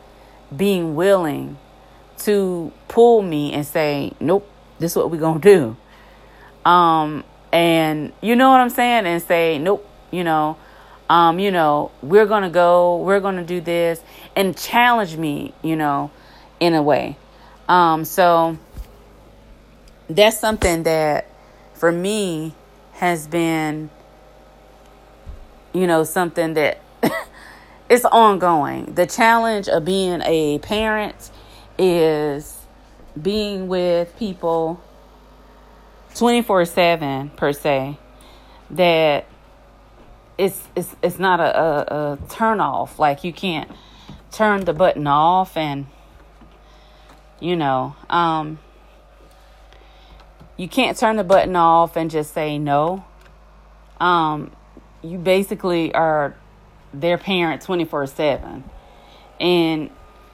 [0.55, 1.57] being willing
[2.21, 4.49] to pull me and say, nope,
[4.79, 5.77] this is what we're to
[6.65, 6.71] do.
[6.71, 9.07] Um, and you know what I'm saying?
[9.07, 10.57] And say, nope, you know,
[11.11, 14.01] um, you know, we're gonna go, we're gonna do this,
[14.35, 16.11] and challenge me, you know,
[16.61, 17.17] in a way.
[17.69, 18.57] Um, so
[20.09, 21.27] that's something that
[21.75, 22.55] for me
[22.93, 23.91] has been,
[25.73, 26.81] you know, something that
[27.89, 28.95] it's ongoing.
[28.95, 31.32] The challenge of being a parent
[31.79, 32.59] is
[33.21, 34.81] being with people
[36.15, 37.99] 24 7 per se
[38.71, 39.27] that
[40.39, 43.71] it's it's it's not a, a, a turn off like you can't
[44.31, 45.87] turn the button off and
[47.39, 48.59] you know um
[50.57, 53.05] you can't turn the button off and just say no.
[54.01, 54.53] Um
[55.03, 56.37] you basically are
[56.95, 58.65] their parent 24 7
[59.41, 59.91] and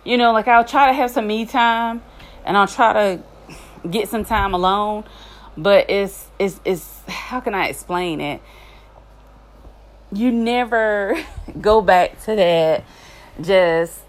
[0.09, 2.03] you know like i'll try to have some me time
[2.45, 3.23] and i'll try to
[3.89, 5.05] get some time alone
[5.59, 8.41] but it's it's it's how can I explain it?
[10.13, 11.15] You never
[11.61, 12.85] go back to that
[13.41, 14.01] just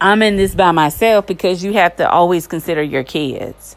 [0.00, 3.76] I'm in this by myself because you have to always consider your kids.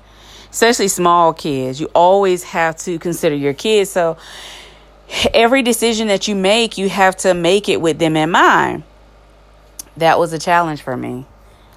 [0.49, 1.80] Especially small kids.
[1.80, 3.91] You always have to consider your kids.
[3.91, 4.17] So
[5.34, 8.84] every decision that you make, you have to make it with them in mind.
[10.00, 11.26] That was a challenge for me.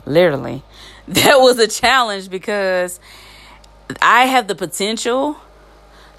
[0.07, 0.63] Literally.
[1.09, 3.01] That was a challenge because
[4.01, 5.37] I have the potential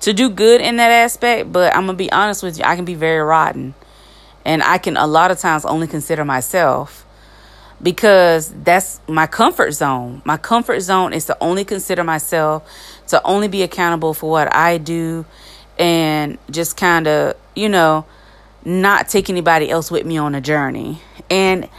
[0.01, 2.83] to do good in that aspect, but I'm gonna be honest with you, I can
[2.83, 3.75] be very rotten.
[4.43, 7.05] And I can a lot of times only consider myself
[7.81, 10.21] because that's my comfort zone.
[10.25, 12.69] My comfort zone is to only consider myself,
[13.07, 15.25] to only be accountable for what I do,
[15.79, 18.05] and just kind of, you know,
[18.65, 20.99] not take anybody else with me on a journey.
[21.29, 21.69] And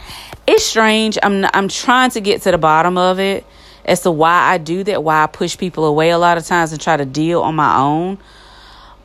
[0.47, 1.17] it's strange.
[1.23, 3.45] I'm I'm trying to get to the bottom of it
[3.85, 6.71] as to why I do that, why I push people away a lot of times
[6.71, 8.17] and try to deal on my own.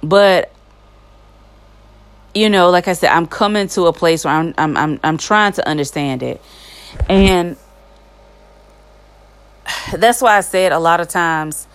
[0.03, 0.53] But
[2.35, 5.19] you know, like I said, I'm coming to a place where I'm I'm I'm, I'm
[5.19, 6.41] trying to understand it.
[7.09, 7.57] And
[9.95, 11.67] that's why I said a lot of times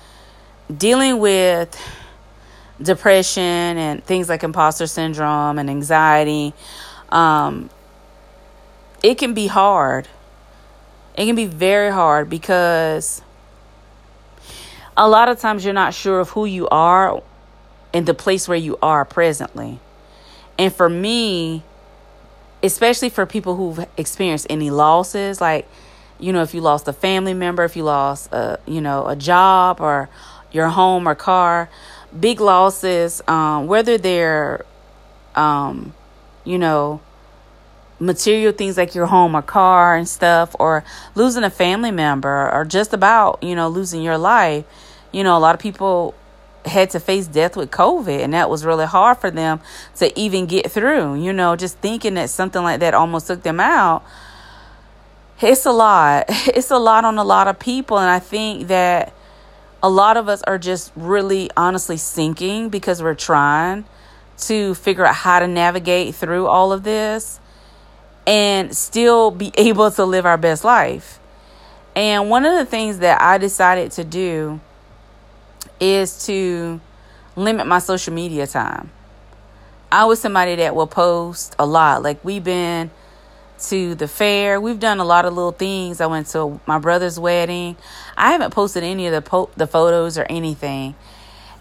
[0.75, 1.79] dealing with
[2.81, 6.53] depression and things like imposter syndrome and anxiety
[7.09, 7.69] um,
[9.01, 10.07] it can be hard
[11.17, 13.21] it can be very hard because
[14.97, 17.21] a lot of times you're not sure of who you are
[17.93, 19.79] in the place where you are presently.
[20.57, 21.63] And for me,
[22.63, 25.67] especially for people who've experienced any losses, like,
[26.19, 29.15] you know, if you lost a family member, if you lost, a, you know, a
[29.15, 30.09] job or
[30.51, 31.69] your home or car,
[32.19, 34.65] big losses, um, whether they're,
[35.35, 35.93] um,
[36.43, 37.01] you know,
[37.99, 40.83] material things like your home or car and stuff, or
[41.15, 44.65] losing a family member, or just about, you know, losing your life.
[45.11, 46.13] You know, a lot of people
[46.65, 49.59] had to face death with COVID, and that was really hard for them
[49.97, 51.15] to even get through.
[51.15, 54.03] You know, just thinking that something like that almost took them out.
[55.41, 56.25] It's a lot.
[56.47, 59.13] It's a lot on a lot of people, and I think that
[59.85, 63.85] a lot of us are just really honestly sinking because we're trying
[64.35, 67.39] to figure out how to navigate through all of this
[68.25, 71.19] and still be able to live our best life.
[71.95, 74.59] And one of the things that I decided to do
[75.79, 76.81] is to
[77.35, 78.89] limit my social media time.
[79.91, 82.01] I was somebody that will post a lot.
[82.01, 82.89] Like we've been
[83.59, 84.59] to the fair.
[84.59, 86.01] We've done a lot of little things.
[86.01, 87.77] I went to my brother's wedding.
[88.17, 90.95] I haven't posted any of the po- the photos or anything.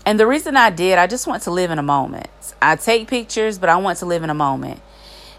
[0.07, 2.29] And the reason I did, I just want to live in a moment.
[2.61, 4.81] I take pictures, but I want to live in a moment.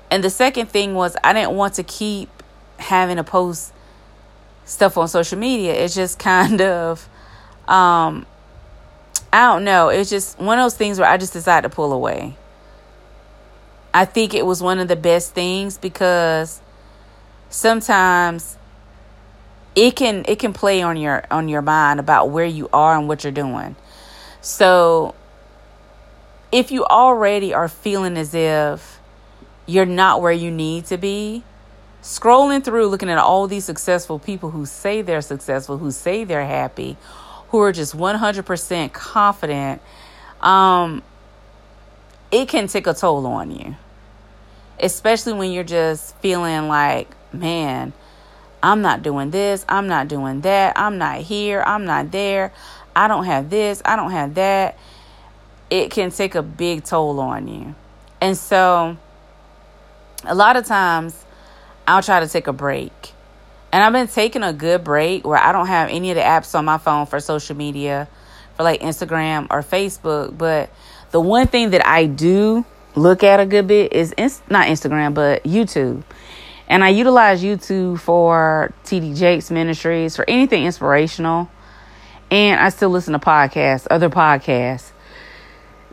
[0.09, 2.29] And the second thing was I didn't want to keep
[2.77, 3.73] having to post
[4.65, 5.73] stuff on social media.
[5.73, 7.07] It's just kind of
[7.67, 8.25] um
[9.31, 9.89] I don't know.
[9.89, 12.37] It's just one of those things where I just decided to pull away.
[13.93, 16.61] I think it was one of the best things because
[17.49, 18.57] sometimes
[19.75, 23.07] it can it can play on your on your mind about where you are and
[23.07, 23.75] what you're doing.
[24.41, 25.15] So
[26.51, 28.99] if you already are feeling as if
[29.65, 31.43] you're not where you need to be,
[32.01, 36.45] scrolling through looking at all these successful people who say they're successful, who say they're
[36.45, 36.95] happy,
[37.49, 39.81] who are just 100% confident,
[40.39, 41.01] um,
[42.31, 43.75] it can take a toll on you.
[44.79, 47.91] Especially when you're just feeling like, man,
[48.65, 52.51] I'm not doing this, I'm not doing that, I'm not here, I'm not there,
[52.95, 54.79] I don't have this, I don't have that.
[55.69, 57.75] It can take a big toll on you.
[58.19, 58.97] And so,
[60.23, 61.25] a lot of times
[61.87, 63.13] I'll try to take a break.
[63.71, 66.55] And I've been taking a good break where I don't have any of the apps
[66.55, 68.07] on my phone for social media
[68.57, 70.35] for like Instagram or Facebook.
[70.35, 70.71] But
[71.11, 75.43] the one thing that I do look at a good bit is not Instagram, but
[75.43, 76.01] YouTube.
[76.67, 81.49] And I utilize YouTube for TD Jakes Ministries, for anything inspirational.
[82.31, 84.91] And I still listen to podcasts, other podcasts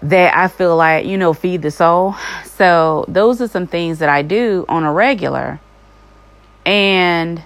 [0.03, 2.16] that I feel like, you know, feed the soul.
[2.45, 5.61] So those are some things that I do on a regular.
[6.64, 7.43] And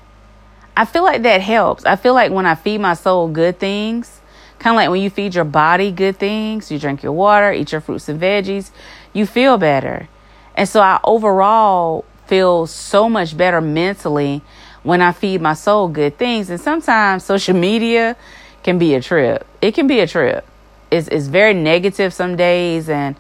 [0.77, 1.85] I feel like that helps.
[1.85, 4.21] I feel like when I feed my soul good things,
[4.59, 7.73] kind of like when you feed your body good things, you drink your water, eat
[7.73, 8.71] your fruits and veggies,
[9.13, 10.09] you feel better.
[10.55, 14.43] And so I overall feel so much better mentally
[14.83, 16.51] when I feed my soul good things.
[16.51, 18.17] And sometimes social media
[18.63, 19.47] can be a trip.
[19.61, 20.47] It can be a trip.
[20.91, 23.17] It's, it's very negative some days and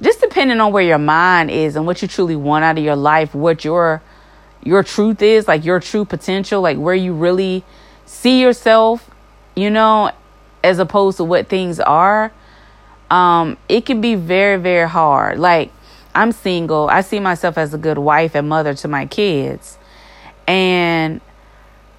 [0.00, 2.96] just depending on where your mind is and what you truly want out of your
[2.96, 4.02] life, what your
[4.64, 7.64] your truth is, like your true potential, like where you really
[8.06, 9.10] see yourself,
[9.56, 10.12] you know,
[10.62, 12.32] as opposed to what things are.
[13.10, 15.38] Um, it can be very, very hard.
[15.38, 15.72] Like
[16.14, 16.88] I'm single.
[16.88, 19.78] I see myself as a good wife and mother to my kids.
[20.46, 21.20] And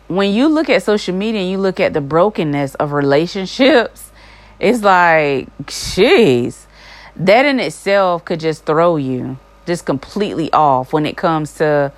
[0.08, 4.12] when you look at social media and you look at the brokenness of relationships,
[4.60, 6.66] it's like, jeez,
[7.16, 11.92] that in itself could just throw you just completely off when it comes to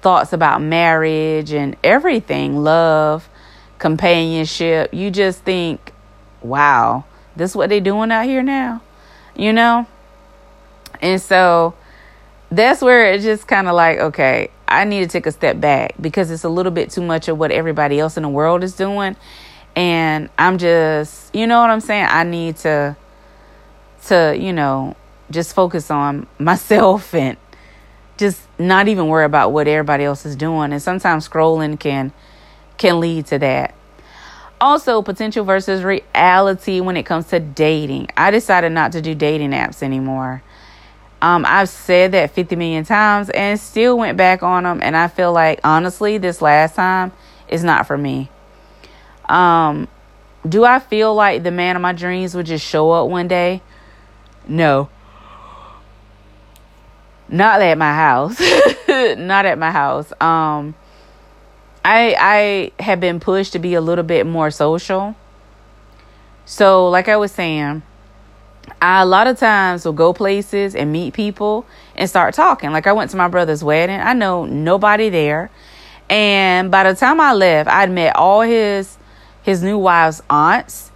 [0.00, 3.28] thoughts about marriage and everything, love,
[3.78, 4.94] companionship.
[4.94, 5.92] You just think,
[6.42, 7.04] wow,
[7.36, 8.82] this is what they're doing out here now,
[9.36, 9.86] you know?
[11.00, 11.74] And so
[12.50, 15.94] that's where it's just kind of like, okay, I need to take a step back
[16.00, 18.74] because it's a little bit too much of what everybody else in the world is
[18.74, 19.16] doing
[19.78, 22.08] and I'm just, you know what I'm saying?
[22.10, 22.96] I need to
[24.06, 24.96] to, you know,
[25.30, 27.36] just focus on myself and
[28.16, 30.72] just not even worry about what everybody else is doing.
[30.72, 32.12] And sometimes scrolling can
[32.76, 33.74] can lead to that.
[34.60, 38.08] Also, potential versus reality when it comes to dating.
[38.16, 40.42] I decided not to do dating apps anymore.
[41.20, 44.80] Um, I've said that 50 million times and still went back on them.
[44.82, 47.12] And I feel like, honestly, this last time
[47.48, 48.30] is not for me.
[49.28, 49.88] Um,
[50.48, 53.62] do I feel like the man of my dreams would just show up one day?
[54.46, 54.88] No.
[57.28, 58.40] Not at my house.
[58.88, 60.12] Not at my house.
[60.20, 60.74] Um
[61.84, 65.14] I I have been pushed to be a little bit more social.
[66.46, 67.82] So, like I was saying,
[68.80, 71.66] I a lot of times will go places and meet people
[71.96, 72.70] and start talking.
[72.70, 74.00] Like I went to my brother's wedding.
[74.00, 75.50] I know nobody there.
[76.10, 78.96] And by the time I left, I'd met all his
[79.42, 80.90] his new wife's aunts,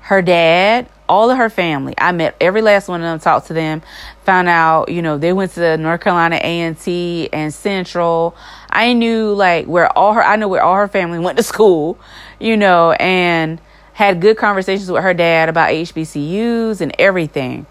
[0.00, 1.94] her dad, all of her family.
[1.98, 3.82] I met every last one of them, talked to them,
[4.24, 8.36] found out, you know, they went to North Carolina A&T and Central.
[8.70, 11.98] I knew like where all her, I know where all her family went to school,
[12.38, 13.60] you know, and
[13.96, 17.66] had good conversations with her dad about HBCUs and everything.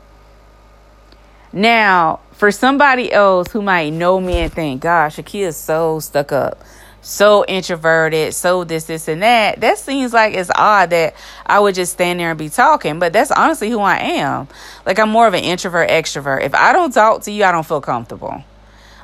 [1.53, 6.31] Now, for somebody else who might know me and think, gosh, Shakia is so stuck
[6.31, 6.61] up
[7.05, 9.61] so introverted, so this, this, and that.
[9.61, 11.15] That seems like it's odd that
[11.45, 14.47] I would just stand there and be talking, but that's honestly who I am.
[14.87, 16.41] Like, I'm more of an introvert, extrovert.
[16.41, 18.43] If I don't talk to you, I don't feel comfortable.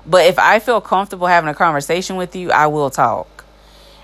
[0.07, 3.40] But if I feel comfortable having a conversation with you, I will talk.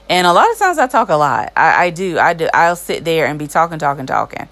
[0.09, 1.51] And a lot of times I talk a lot.
[1.55, 2.17] I, I do.
[2.17, 2.47] I do.
[2.53, 4.47] I'll sit there and be talking, talking, talking.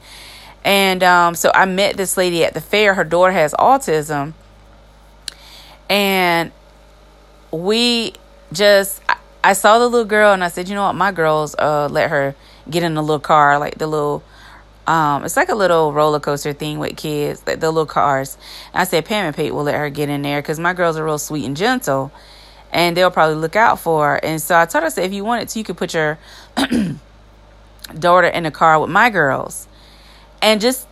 [0.63, 2.93] And um, so I met this lady at the fair.
[2.95, 4.33] Her daughter has autism.
[5.89, 6.51] And
[7.51, 8.13] we
[8.51, 9.01] just
[9.43, 12.09] I saw the little girl and I said, you know what, my girls uh let
[12.09, 12.35] her
[12.69, 14.23] get in the little car, like the little
[14.87, 18.37] um it's like a little roller coaster thing with kids, like the little cars.
[18.73, 20.97] And I said Pam and Pate will let her get in there because my girls
[20.97, 22.11] are real sweet and gentle
[22.75, 24.19] and they'll probably look out for.
[24.21, 26.19] And so I told her, I said, if you wanted to, you could put your
[27.97, 29.69] daughter in the car with my girls.
[30.41, 30.85] And just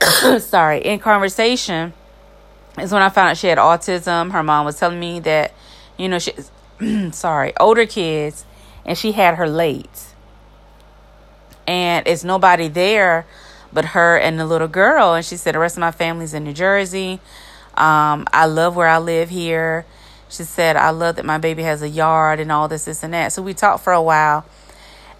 [0.38, 1.92] sorry, in conversation
[2.78, 4.32] is when I found out she had autism.
[4.32, 5.52] Her mom was telling me that,
[5.98, 6.32] you know, she
[7.12, 8.46] sorry, older kids,
[8.86, 10.06] and she had her late.
[11.66, 13.26] And it's nobody there
[13.70, 15.12] but her and the little girl.
[15.12, 17.20] And she said, The rest of my family's in New Jersey.
[17.74, 19.84] Um, I love where I live here.
[20.30, 23.12] She said, I love that my baby has a yard and all this, this, and
[23.12, 23.32] that.
[23.32, 24.46] So we talked for a while.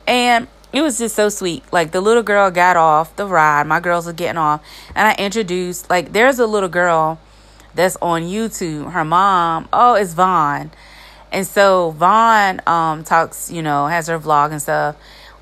[0.07, 1.65] And it was just so sweet.
[1.73, 3.67] Like the little girl got off the ride.
[3.67, 4.65] My girls are getting off.
[4.95, 7.19] And I introduced, like, there's a little girl
[7.75, 8.93] that's on YouTube.
[8.93, 10.71] Her mom, oh, it's Vaughn.
[11.33, 14.97] And so Vaughn um, talks, you know, has her vlog and stuff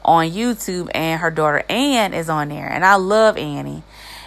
[0.04, 2.66] on YouTube, and her daughter Anne is on there.
[2.66, 3.82] And I love Annie.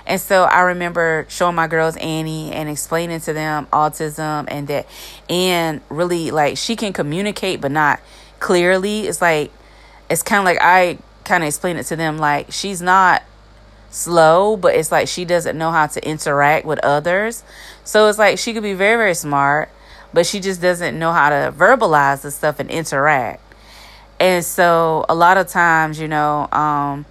[0.05, 4.87] And so I remember showing my girls Annie and explaining to them autism and that
[5.29, 7.99] Anne really like she can communicate but not
[8.39, 9.07] clearly.
[9.07, 9.51] It's like
[10.09, 13.23] it's kind of like I kind of explain it to them like she's not
[13.91, 17.43] slow, but it's like she doesn't know how to interact with others.
[17.83, 19.69] So it's like she could be very, very smart,
[20.13, 23.41] but she just doesn't know how to verbalize the stuff and interact.
[24.19, 27.05] And so a lot of times, you know, um,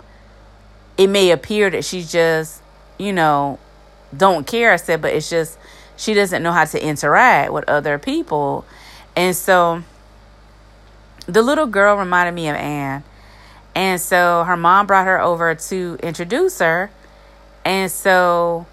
[0.96, 2.62] it may appear that she's just,
[3.00, 3.58] you know,
[4.16, 5.58] don't care, I said, but it's just
[5.96, 8.64] she doesn't know how to interact with other people.
[9.16, 9.82] And so
[11.26, 13.04] the little girl reminded me of Anne.
[13.74, 16.90] And so her mom brought her over to introduce her.
[17.64, 18.66] And so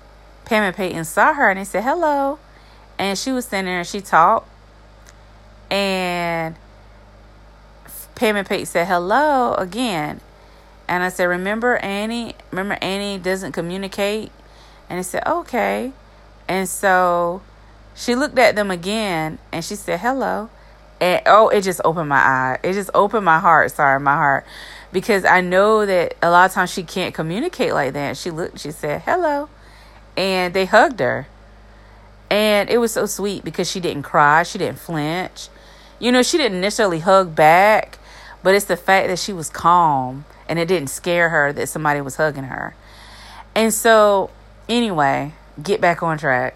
[0.45, 2.39] Pam and Peyton saw her and they said, hello.
[2.97, 4.49] And she was sitting there and she talked.
[5.69, 6.55] And
[8.15, 10.21] Pam and Peyton said, hello again.
[10.87, 12.35] And I said, remember Annie?
[12.51, 14.31] Remember Annie doesn't communicate?
[14.89, 15.91] And they said, okay.
[16.47, 17.41] And so
[17.93, 20.49] she looked at them again and she said, hello.
[21.01, 22.59] And oh, it just opened my eye.
[22.63, 23.71] It just opened my heart.
[23.71, 24.45] Sorry, my heart.
[24.91, 28.15] Because I know that a lot of times she can't communicate like that.
[28.17, 29.49] She looked, she said, hello.
[30.15, 31.27] And they hugged her.
[32.29, 34.43] And it was so sweet because she didn't cry.
[34.43, 35.49] She didn't flinch.
[35.99, 37.99] You know, she didn't necessarily hug back,
[38.41, 42.01] but it's the fact that she was calm and it didn't scare her that somebody
[42.01, 42.75] was hugging her.
[43.55, 44.29] And so,
[44.69, 46.55] anyway, get back on track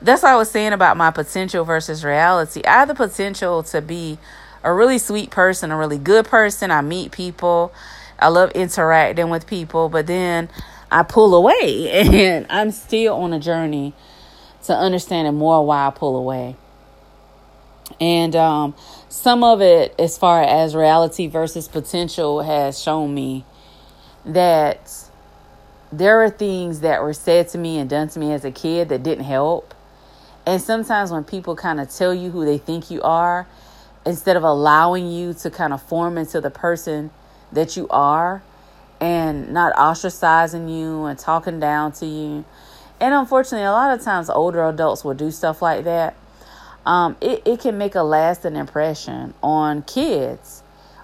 [0.00, 2.62] that's what I was saying about my potential versus reality.
[2.66, 4.18] I have the potential to be
[4.62, 6.70] a really sweet person, a really good person.
[6.70, 7.72] I meet people.
[8.18, 10.48] I love interacting with people, but then
[10.90, 13.94] I pull away and I'm still on a journey
[14.64, 16.56] to understanding more why I pull away.
[18.00, 18.74] And um,
[19.16, 23.46] some of it, as far as reality versus potential, has shown me
[24.26, 24.92] that
[25.90, 28.90] there are things that were said to me and done to me as a kid
[28.90, 29.74] that didn't help.
[30.44, 33.46] And sometimes when people kind of tell you who they think you are,
[34.04, 37.10] instead of allowing you to kind of form into the person
[37.52, 38.42] that you are
[39.00, 42.44] and not ostracizing you and talking down to you.
[43.00, 46.14] And unfortunately, a lot of times older adults will do stuff like that.
[46.86, 50.62] Um, it, it can make a lasting impression on kids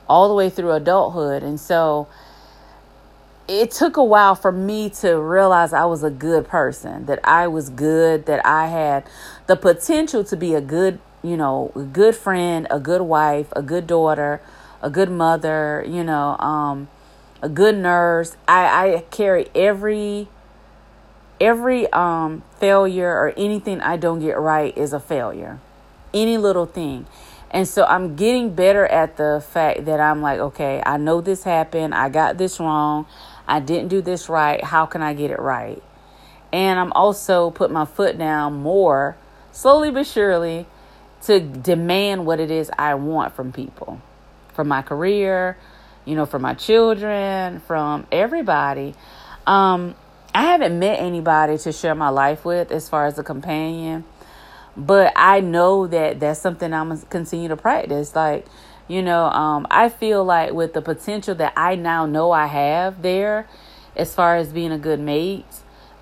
[0.08, 1.42] all the way through adulthood.
[1.42, 2.06] And so
[3.48, 7.48] it took a while for me to realize I was a good person, that I
[7.48, 9.04] was good, that I had
[9.48, 13.88] the potential to be a good, you know, good friend, a good wife, a good
[13.88, 14.40] daughter,
[14.80, 16.88] a good mother, you know, um,
[17.42, 18.36] a good nurse.
[18.46, 20.28] I, I carry every
[21.40, 25.58] every um failure or anything I don't get right is a failure.
[26.14, 27.06] Any little thing.
[27.50, 31.44] And so I'm getting better at the fact that I'm like, okay, I know this
[31.44, 31.94] happened.
[31.94, 33.06] I got this wrong.
[33.46, 34.62] I didn't do this right.
[34.64, 35.82] How can I get it right?
[36.52, 39.16] And I'm also putting my foot down more,
[39.52, 40.66] slowly but surely,
[41.22, 44.00] to demand what it is I want from people,
[44.54, 45.56] from my career,
[46.04, 48.94] you know, from my children, from everybody.
[49.46, 49.94] Um,
[50.34, 54.04] I haven't met anybody to share my life with as far as a companion,
[54.76, 58.14] but I know that that's something I'm gonna continue to practice.
[58.14, 58.46] Like,
[58.88, 63.02] you know, um, I feel like with the potential that I now know I have
[63.02, 63.48] there,
[63.96, 65.44] as far as being a good mate,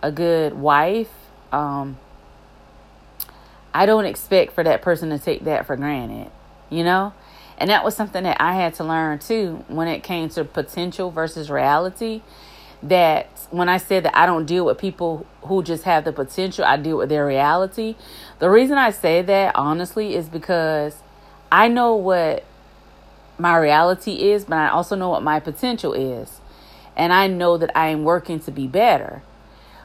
[0.03, 1.11] a good wife,
[1.53, 1.99] um,
[3.73, 6.31] I don't expect for that person to take that for granted,
[6.69, 7.13] you know?
[7.59, 11.11] And that was something that I had to learn too when it came to potential
[11.11, 12.23] versus reality.
[12.83, 16.65] That when I said that I don't deal with people who just have the potential,
[16.65, 17.97] I deal with their reality.
[18.39, 21.03] The reason I say that honestly is because
[21.53, 22.45] I know what
[23.39, 26.41] my reality is, but I also know what my potential is.
[26.97, 29.23] And I know that I am working to be better.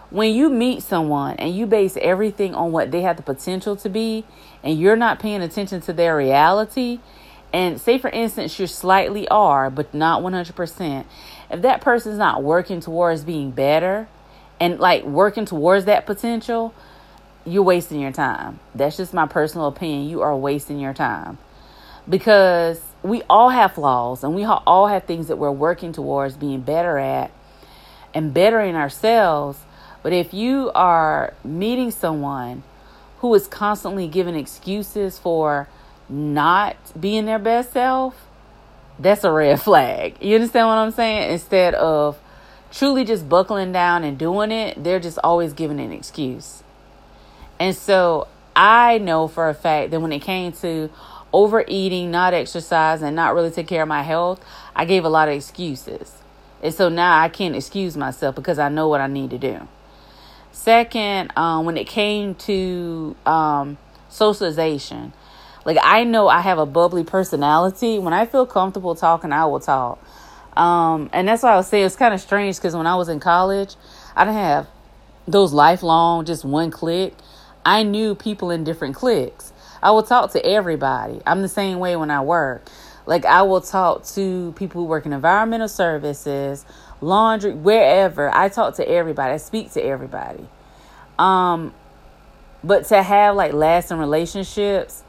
[0.09, 3.89] When you meet someone and you base everything on what they have the potential to
[3.89, 4.25] be,
[4.63, 6.99] and you're not paying attention to their reality,
[7.51, 11.05] and say for instance, you slightly are, but not 100%,
[11.49, 14.07] if that person's not working towards being better
[14.59, 16.73] and like working towards that potential,
[17.45, 18.59] you're wasting your time.
[18.73, 20.09] That's just my personal opinion.
[20.09, 21.37] You are wasting your time
[22.09, 26.61] because we all have flaws and we all have things that we're working towards being
[26.61, 27.31] better at
[28.13, 29.59] and bettering ourselves.
[30.01, 32.63] But if you are meeting someone
[33.19, 35.67] who is constantly giving excuses for
[36.07, 38.24] not being their best self,
[38.99, 40.17] that's a red flag.
[40.21, 41.31] You understand what I'm saying?
[41.31, 42.19] Instead of
[42.71, 46.63] truly just buckling down and doing it, they're just always giving an excuse.
[47.59, 50.89] And so I know for a fact that when it came to
[51.33, 54.43] overeating, not exercise, and not really take care of my health,
[54.75, 56.13] I gave a lot of excuses.
[56.63, 59.67] And so now I can't excuse myself because I know what I need to do.
[60.51, 63.77] Second, um, when it came to um,
[64.07, 65.11] socialization,
[65.65, 67.99] like I know I have a bubbly personality.
[67.99, 69.99] When I feel comfortable talking, I will talk.
[70.55, 73.09] Um, and that's why I was saying it's kind of strange because when I was
[73.09, 73.75] in college,
[74.15, 74.67] I didn't have
[75.27, 77.15] those lifelong, just one clique.
[77.65, 79.51] I knew people in different cliques.
[79.81, 81.19] I will talk to everybody.
[81.25, 82.69] I'm the same way when I work.
[83.05, 86.65] Like I will talk to people who work in environmental services,
[87.01, 88.33] laundry, wherever.
[88.33, 89.33] I talk to everybody.
[89.33, 90.47] I speak to everybody.
[91.17, 91.73] Um,
[92.63, 95.03] but to have like lasting relationships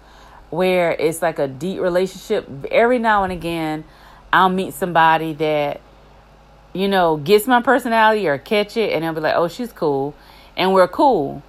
[0.51, 3.85] where it's like a deep relationship, every now and again,
[4.33, 5.81] I'll meet somebody that,
[6.73, 10.15] you know, gets my personality or catch it, and they'll be like, oh, she's cool.
[10.57, 11.43] And we're cool.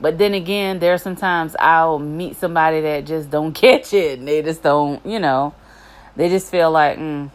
[0.00, 4.28] But then again, there are sometimes I'll meet somebody that just don't catch it, and
[4.28, 5.54] they just don't, you know,
[6.16, 7.30] they just feel like, mm,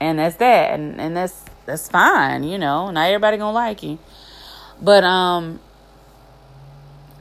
[0.00, 2.90] and that's that, and and that's that's fine, you know.
[2.90, 3.98] Not everybody gonna like you,
[4.80, 5.60] but um,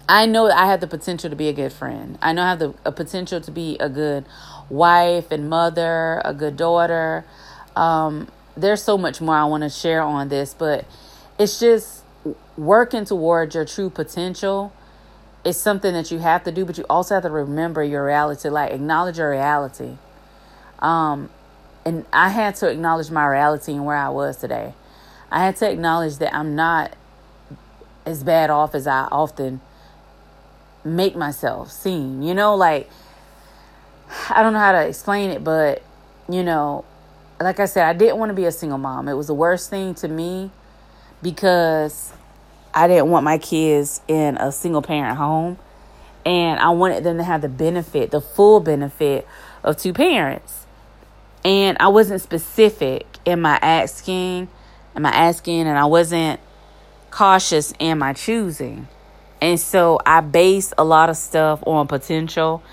[0.07, 2.17] I know I have the potential to be a good friend.
[2.21, 4.25] I know I have the a potential to be a good
[4.69, 7.25] wife and mother, a good daughter.
[7.75, 10.85] Um, there's so much more I want to share on this, but
[11.39, 12.03] it's just
[12.57, 14.73] working towards your true potential
[15.43, 18.49] is something that you have to do, but you also have to remember your reality,
[18.49, 19.97] like acknowledge your reality.
[20.79, 21.29] Um,
[21.85, 24.73] and I had to acknowledge my reality and where I was today.
[25.31, 26.95] I had to acknowledge that I'm not
[28.05, 29.61] as bad off as I often
[30.83, 32.21] make myself seem.
[32.21, 32.89] You know, like
[34.29, 35.81] I don't know how to explain it, but
[36.29, 36.85] you know,
[37.41, 39.07] like I said, I didn't want to be a single mom.
[39.07, 40.51] It was the worst thing to me
[41.21, 42.13] because
[42.73, 45.57] I didn't want my kids in a single parent home
[46.25, 49.27] and I wanted them to have the benefit, the full benefit
[49.63, 50.63] of two parents
[51.45, 54.47] and I wasn't specific in my asking,
[54.95, 56.39] in my asking, and I wasn't
[57.11, 58.87] cautious in my choosing.
[59.43, 62.63] And so I based a lot of stuff on potential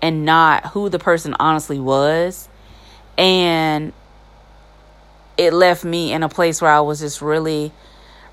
[0.00, 2.48] and not who the person honestly was.
[3.18, 3.92] And
[5.36, 7.72] it left me in a place where I was just really,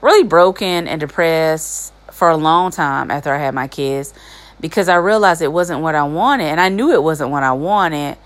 [0.01, 4.13] really broken and depressed for a long time after I had my kids
[4.59, 6.45] because I realized it wasn't what I wanted.
[6.45, 8.17] And I knew it wasn't what I wanted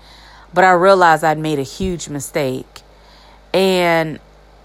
[0.56, 2.80] but I realized I'd made a huge mistake
[3.52, 4.18] and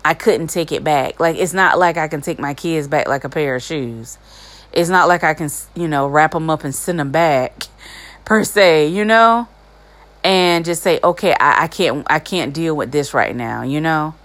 [0.06, 1.20] I couldn't take it back.
[1.20, 4.18] Like, it's not like I can take my kids back like a pair of shoes.
[4.74, 7.68] It's not like I can, you know, wrap them up and send them back
[8.26, 9.48] per se, you know?
[10.24, 13.82] And just say, okay, I, I can't, I can't deal with this right now, you
[13.82, 14.16] know?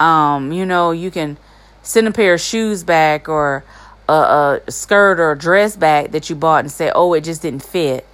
[0.00, 1.36] Um, you know, you can
[1.82, 3.64] send a pair of shoes back or
[4.08, 7.42] a, a skirt or a dress back that you bought and say, oh, it just
[7.42, 8.06] didn't fit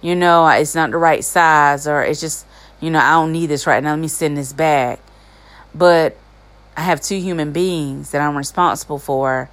[0.00, 2.46] you know, it's not the right size, or it's just,
[2.80, 3.90] you know, I don't need this right now.
[3.90, 5.00] Let me send this back.
[5.74, 6.16] But
[6.76, 9.50] I have two human beings that I'm responsible for.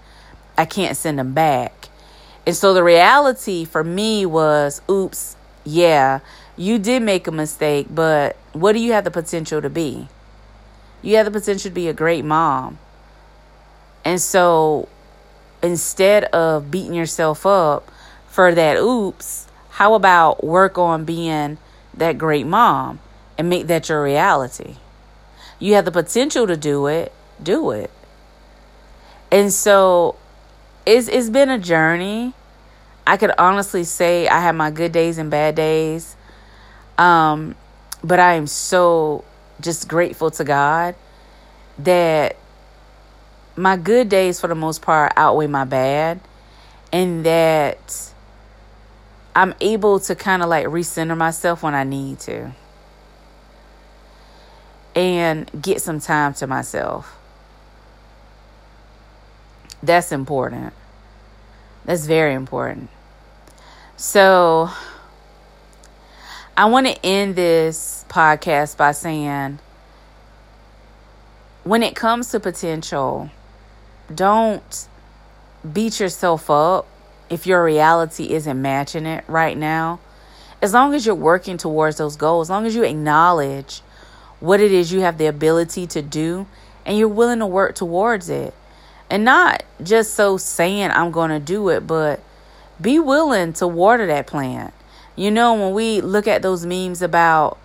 [0.57, 1.89] I can't send them back.
[2.45, 6.19] And so the reality for me was oops, yeah,
[6.55, 10.07] you did make a mistake, but what do you have the potential to be?
[11.01, 12.77] You have the potential to be a great mom.
[14.03, 14.87] And so
[15.61, 17.91] instead of beating yourself up
[18.27, 21.57] for that oops, how about work on being
[21.95, 22.99] that great mom
[23.37, 24.75] and make that your reality?
[25.59, 27.89] You have the potential to do it, do it.
[29.31, 30.15] And so
[30.85, 32.33] it's it's been a journey.
[33.07, 36.15] I could honestly say I have my good days and bad days.
[36.97, 37.55] Um,
[38.03, 39.23] but I am so
[39.61, 40.95] just grateful to God
[41.79, 42.37] that
[43.55, 46.19] my good days for the most part outweigh my bad
[46.91, 48.11] and that
[49.35, 52.53] I'm able to kind of like recenter myself when I need to
[54.95, 57.17] and get some time to myself.
[59.83, 60.73] That's important.
[61.85, 62.89] That's very important.
[63.97, 64.69] So,
[66.57, 69.59] I want to end this podcast by saying
[71.63, 73.29] when it comes to potential,
[74.13, 74.87] don't
[75.73, 76.87] beat yourself up
[77.29, 79.99] if your reality isn't matching it right now,
[80.61, 83.81] as long as you're working towards those goals, as long as you acknowledge
[84.39, 86.45] what it is you have the ability to do
[86.85, 88.53] and you're willing to work towards it.
[89.09, 92.21] And not just so saying I'm going to do it, but
[92.81, 94.73] be willing to water that plant.
[95.15, 97.57] You know, when we look at those memes about,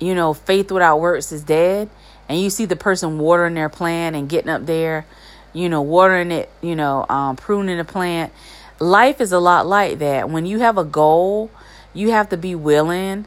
[0.00, 1.88] you know, faith without works is dead,
[2.28, 5.06] and you see the person watering their plant and getting up there,
[5.52, 8.32] you know, watering it, you know, um, pruning the plant,
[8.78, 10.30] life is a lot like that.
[10.30, 11.50] When you have a goal,
[11.92, 13.26] you have to be willing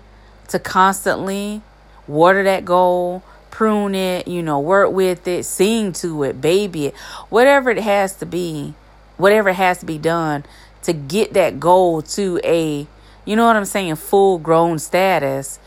[0.49, 1.61] to constantly
[2.07, 3.23] water that goal,
[3.53, 6.95] prune it, you know, work with it, sing to it, baby it,
[7.29, 8.73] whatever it has to be,
[9.17, 10.43] whatever has to be done
[10.81, 12.87] to get that goal to a,
[13.25, 15.59] you know what I'm saying, full grown status.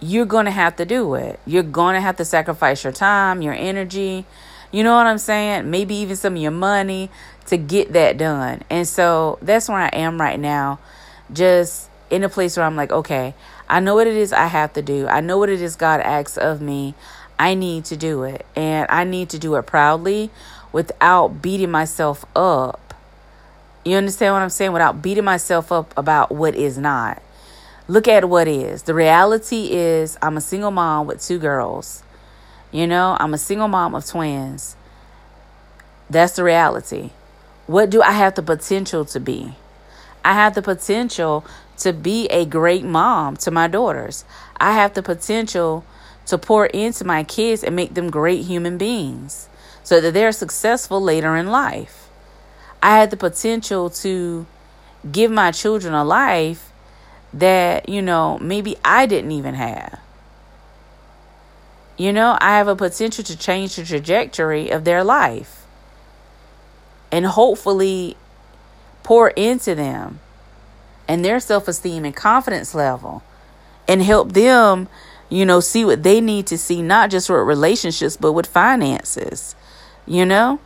[0.00, 1.40] you're going to have to do it.
[1.46, 4.24] You're going to have to sacrifice your time, your energy,
[4.70, 5.70] you know what I'm saying?
[5.70, 7.10] Maybe even some of your money
[7.46, 8.62] to get that done.
[8.68, 10.78] And so that's where I am right now.
[11.32, 13.34] Just in a place where I'm like, okay,
[13.68, 15.08] I know what it is I have to do.
[15.08, 16.94] I know what it is God asks of me.
[17.38, 18.46] I need to do it.
[18.54, 20.30] And I need to do it proudly
[20.72, 22.94] without beating myself up.
[23.84, 24.72] You understand what I'm saying?
[24.72, 27.22] Without beating myself up about what is not.
[27.88, 28.82] Look at what is.
[28.82, 32.02] The reality is, I'm a single mom with two girls.
[32.72, 34.76] You know, I'm a single mom of twins.
[36.10, 37.10] That's the reality.
[37.66, 39.54] What do I have the potential to be?
[40.24, 41.44] I have the potential
[41.78, 44.24] to be a great mom to my daughters.
[44.56, 45.84] I have the potential
[46.26, 49.48] to pour into my kids and make them great human beings
[49.82, 52.08] so that they're successful later in life.
[52.82, 54.46] I had the potential to
[55.10, 56.72] give my children a life
[57.32, 60.00] that, you know, maybe I didn't even have.
[61.96, 65.64] You know, I have a potential to change the trajectory of their life
[67.10, 68.16] and hopefully
[69.02, 70.20] pour into them
[71.08, 73.22] and their self esteem and confidence level
[73.88, 74.88] and help them,
[75.28, 79.54] you know, see what they need to see, not just with relationships, but with finances,
[80.06, 80.60] you know,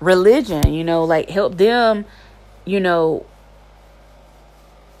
[0.00, 2.04] religion, you know, like help them,
[2.64, 3.24] you know,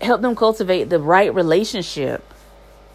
[0.00, 2.24] help them cultivate the right relationship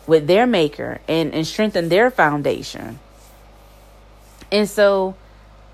[0.08, 3.00] with their maker and, and strengthen their foundation.
[4.52, 5.16] And so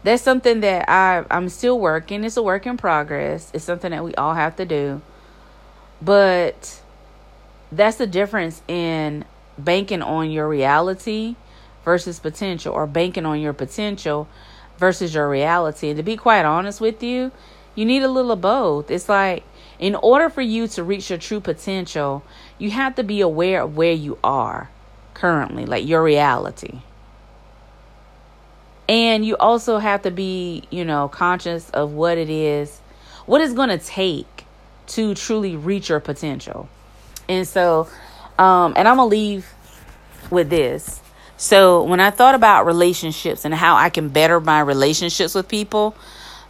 [0.03, 2.24] that's something that I, I'm still working.
[2.24, 3.51] It's a work in progress.
[3.53, 5.01] It's something that we all have to do.
[6.01, 6.82] But
[7.72, 9.26] that's the difference in
[9.58, 11.36] banking on your reality
[11.84, 14.28] versus potential or banking on your potential
[14.78, 15.89] versus your reality.
[15.89, 17.32] And to be quite honest with you,
[17.76, 18.91] you need a little of both.
[18.91, 19.43] It's like
[19.80, 22.24] in order for you to reach your true potential,
[22.58, 24.70] you have to be aware of where you are
[25.14, 26.80] currently, like your reality.
[28.88, 32.80] And you also have to be, you know, conscious of what it is,
[33.26, 34.45] what it's going to take
[34.88, 36.68] to truly reach your potential.
[37.30, 37.88] And so,
[38.42, 39.54] um, and I'm going to leave
[40.32, 41.00] with this.
[41.38, 45.96] So, when I thought about relationships and how I can better my relationships with people,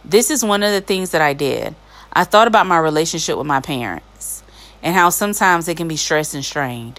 [0.02, 1.74] this is one of the things that I did.
[2.10, 4.42] I thought about my relationship with my parents
[4.82, 6.98] and how sometimes it can be stressed and strained.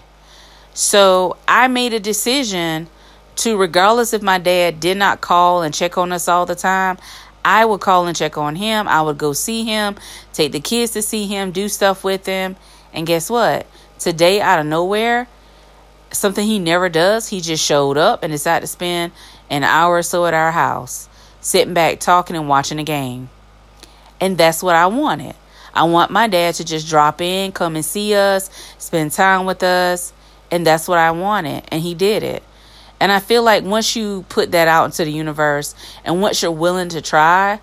[0.74, 2.86] So I made a decision
[3.36, 6.98] to, regardless if my dad did not call and check on us all the time,
[7.44, 8.86] I would call and check on him.
[8.86, 9.96] I would go see him,
[10.32, 12.54] take the kids to see him, do stuff with him.
[12.92, 13.66] And guess what?
[14.04, 15.26] Today, out of nowhere,
[16.12, 19.12] something he never does, he just showed up and decided to spend
[19.48, 21.08] an hour or so at our house,
[21.40, 23.30] sitting back, talking, and watching a game.
[24.20, 25.34] And that's what I wanted.
[25.72, 29.62] I want my dad to just drop in, come and see us, spend time with
[29.62, 30.12] us.
[30.50, 31.64] And that's what I wanted.
[31.68, 32.42] And he did it.
[33.00, 35.74] And I feel like once you put that out into the universe
[36.04, 37.58] and once you're willing to try,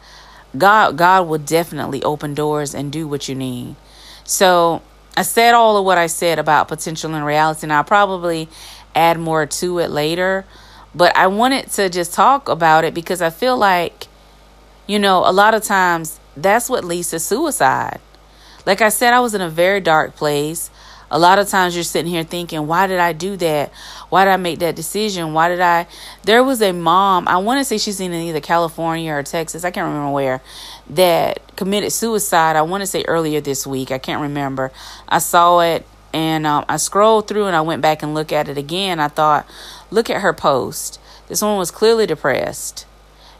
[0.57, 3.75] God God will definitely open doors and do what you need.
[4.23, 4.81] So
[5.15, 8.47] I said all of what I said about potential and reality, and I'll probably
[8.95, 10.45] add more to it later.
[10.95, 14.07] But I wanted to just talk about it because I feel like,
[14.87, 17.99] you know, a lot of times that's what leads to suicide.
[18.65, 20.69] Like I said, I was in a very dark place.
[21.09, 23.71] A lot of times you're sitting here thinking, why did I do that?
[24.09, 25.33] Why did I make that decision?
[25.33, 25.87] Why did I?
[26.23, 29.71] There was a mom, I want to say she's in either California or Texas, I
[29.71, 30.41] can't remember where,
[30.91, 32.55] that committed suicide.
[32.55, 33.91] I want to say earlier this week.
[33.91, 34.71] I can't remember.
[35.07, 38.49] I saw it and um, I scrolled through and I went back and looked at
[38.49, 38.99] it again.
[38.99, 39.47] I thought,
[39.89, 40.99] look at her post.
[41.27, 42.85] This woman was clearly depressed.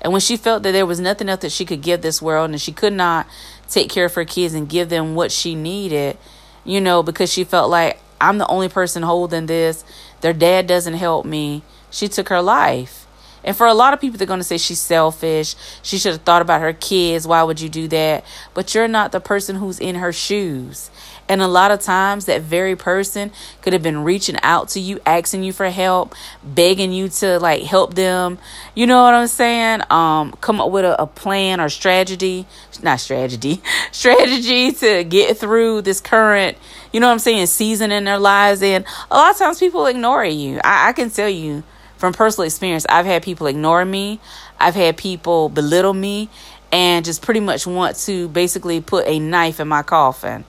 [0.02, 2.49] And when she felt that there was nothing else that she could give this world
[2.49, 3.28] and she could not
[3.70, 6.18] take care of her kids and give them what she needed,
[6.64, 9.84] you know, because she felt like I'm the only person holding this,
[10.22, 13.01] their dad doesn't help me, she took her life.
[13.44, 15.56] And for a lot of people, they're going to say she's selfish.
[15.82, 17.28] She should have thought about her kids.
[17.28, 18.24] Why would you do that?
[18.54, 20.89] But you're not the person who's in her shoes.
[21.32, 23.32] And a lot of times, that very person
[23.62, 26.14] could have been reaching out to you, asking you for help,
[26.44, 28.38] begging you to like help them.
[28.76, 29.82] You know what I'm saying?
[29.89, 32.46] Um, come up with a, a plan or strategy,
[32.84, 33.62] not strategy,
[33.94, 36.58] strategy to get through this current,
[36.92, 38.62] you know what I'm saying, season in their lives.
[38.62, 40.60] And a lot of times, people ignore you.
[40.66, 41.64] I, I can tell you
[42.02, 44.20] from personal experience, I've had people ignore me,
[44.60, 46.30] I've had people belittle me,
[46.72, 50.43] and just pretty much want to basically put a knife in my coffin.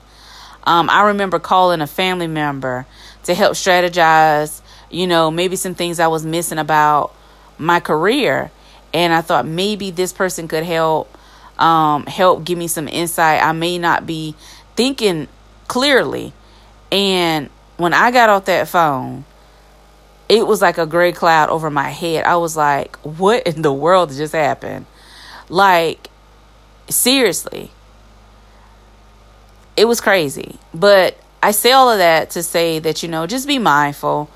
[0.63, 2.87] Um, I remember calling a family member
[3.25, 7.13] to help strategize, you know, maybe some things I was missing about
[7.59, 8.49] my career.
[8.91, 11.15] And I thought maybe this person could help
[11.59, 13.43] um, help give me some insight.
[13.43, 14.33] I may not be
[14.75, 15.27] thinking
[15.67, 16.33] clearly.
[16.91, 19.25] And when I got off that phone,
[20.33, 22.25] it was like a gray cloud over my head.
[22.25, 24.87] I was like, what in the world just happened?
[25.47, 26.09] Like,
[26.89, 27.69] seriously.
[29.77, 30.57] It was crazy.
[30.73, 34.27] But I say all of that to say that, you know, just be mindful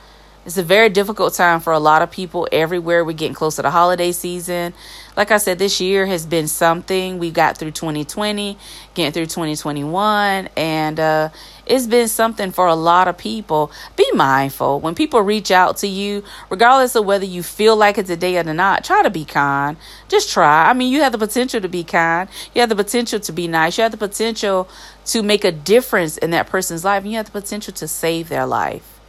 [0.47, 3.03] it's a very difficult time for a lot of people everywhere.
[3.03, 4.73] We're getting close to the holiday season.
[5.18, 7.18] Like I said, this year has been something.
[7.18, 8.55] We got through 2020,
[8.93, 11.30] getting through 2021, and uh,
[11.65, 13.72] it's been something for a lot of people.
[13.95, 18.11] Be mindful when people reach out to you, regardless of whether you feel like it's
[18.11, 18.84] a day or not.
[18.84, 19.78] Try to be kind.
[20.07, 20.70] Just try.
[20.70, 22.30] I mean, you have the potential to be kind.
[22.53, 23.80] You have the potential to be nice.
[23.80, 24.70] You have the potential
[25.05, 28.30] to make a difference in that person's life, and you have the potential to save
[28.30, 28.99] their life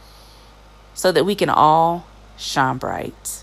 [0.95, 3.38] so that we can all shine bright.